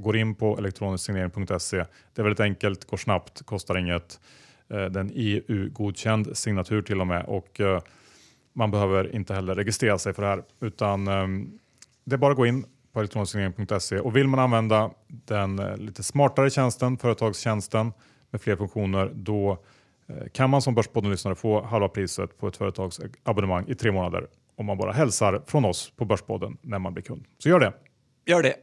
[0.01, 1.77] går in på elektronisksignering.se.
[2.13, 4.19] Det är väldigt enkelt, går snabbt, kostar inget.
[4.69, 7.25] Eh, det är en EU-godkänd signatur till och med.
[7.25, 7.81] Och, eh,
[8.53, 11.27] Man behöver inte heller registrera sig för det här utan eh,
[12.03, 16.49] det är bara att gå in på elektronisksignering.se och vill man använda den lite smartare
[16.49, 17.93] tjänsten, företagstjänsten
[18.29, 19.63] med fler funktioner, då
[20.33, 24.77] kan man som Börspodden-lyssnare få halva priset på ett företagsabonnemang i tre månader om man
[24.77, 27.25] bara hälsar från oss på Börspodden när man blir kund.
[27.37, 27.73] Så gör det!
[28.25, 28.55] Gör det!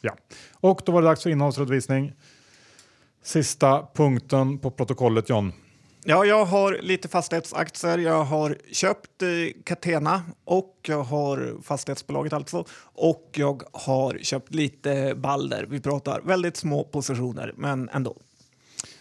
[0.00, 0.16] Ja.
[0.54, 2.12] Och då var det dags för innehållsredovisning.
[3.22, 5.52] Sista punkten på protokollet John.
[6.04, 7.98] Ja, jag har lite fastighetsaktier.
[7.98, 9.28] Jag har köpt eh,
[9.64, 12.64] Catena och jag har fastighetsbolaget alltså.
[12.82, 15.66] Och jag har köpt lite Balder.
[15.70, 18.16] Vi pratar väldigt små positioner, men ändå.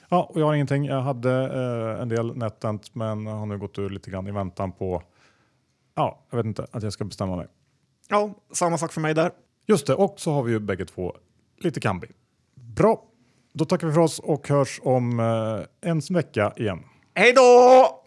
[0.10, 0.86] Ja, och jag har ingenting.
[0.86, 4.72] Jag hade eh, en del NetEnt men har nu gått ur lite grann i väntan
[4.72, 5.04] på
[5.96, 7.48] Ja, jag vet inte att jag ska bestämma mig.
[8.10, 9.32] Ja, samma sak för mig där.
[9.70, 11.16] Just det, och så har vi ju bägge två
[11.58, 12.08] lite Kambi.
[12.56, 13.04] Bra,
[13.54, 16.80] då tackar vi för oss och hörs om eh, en vecka igen.
[17.16, 17.99] Hej då!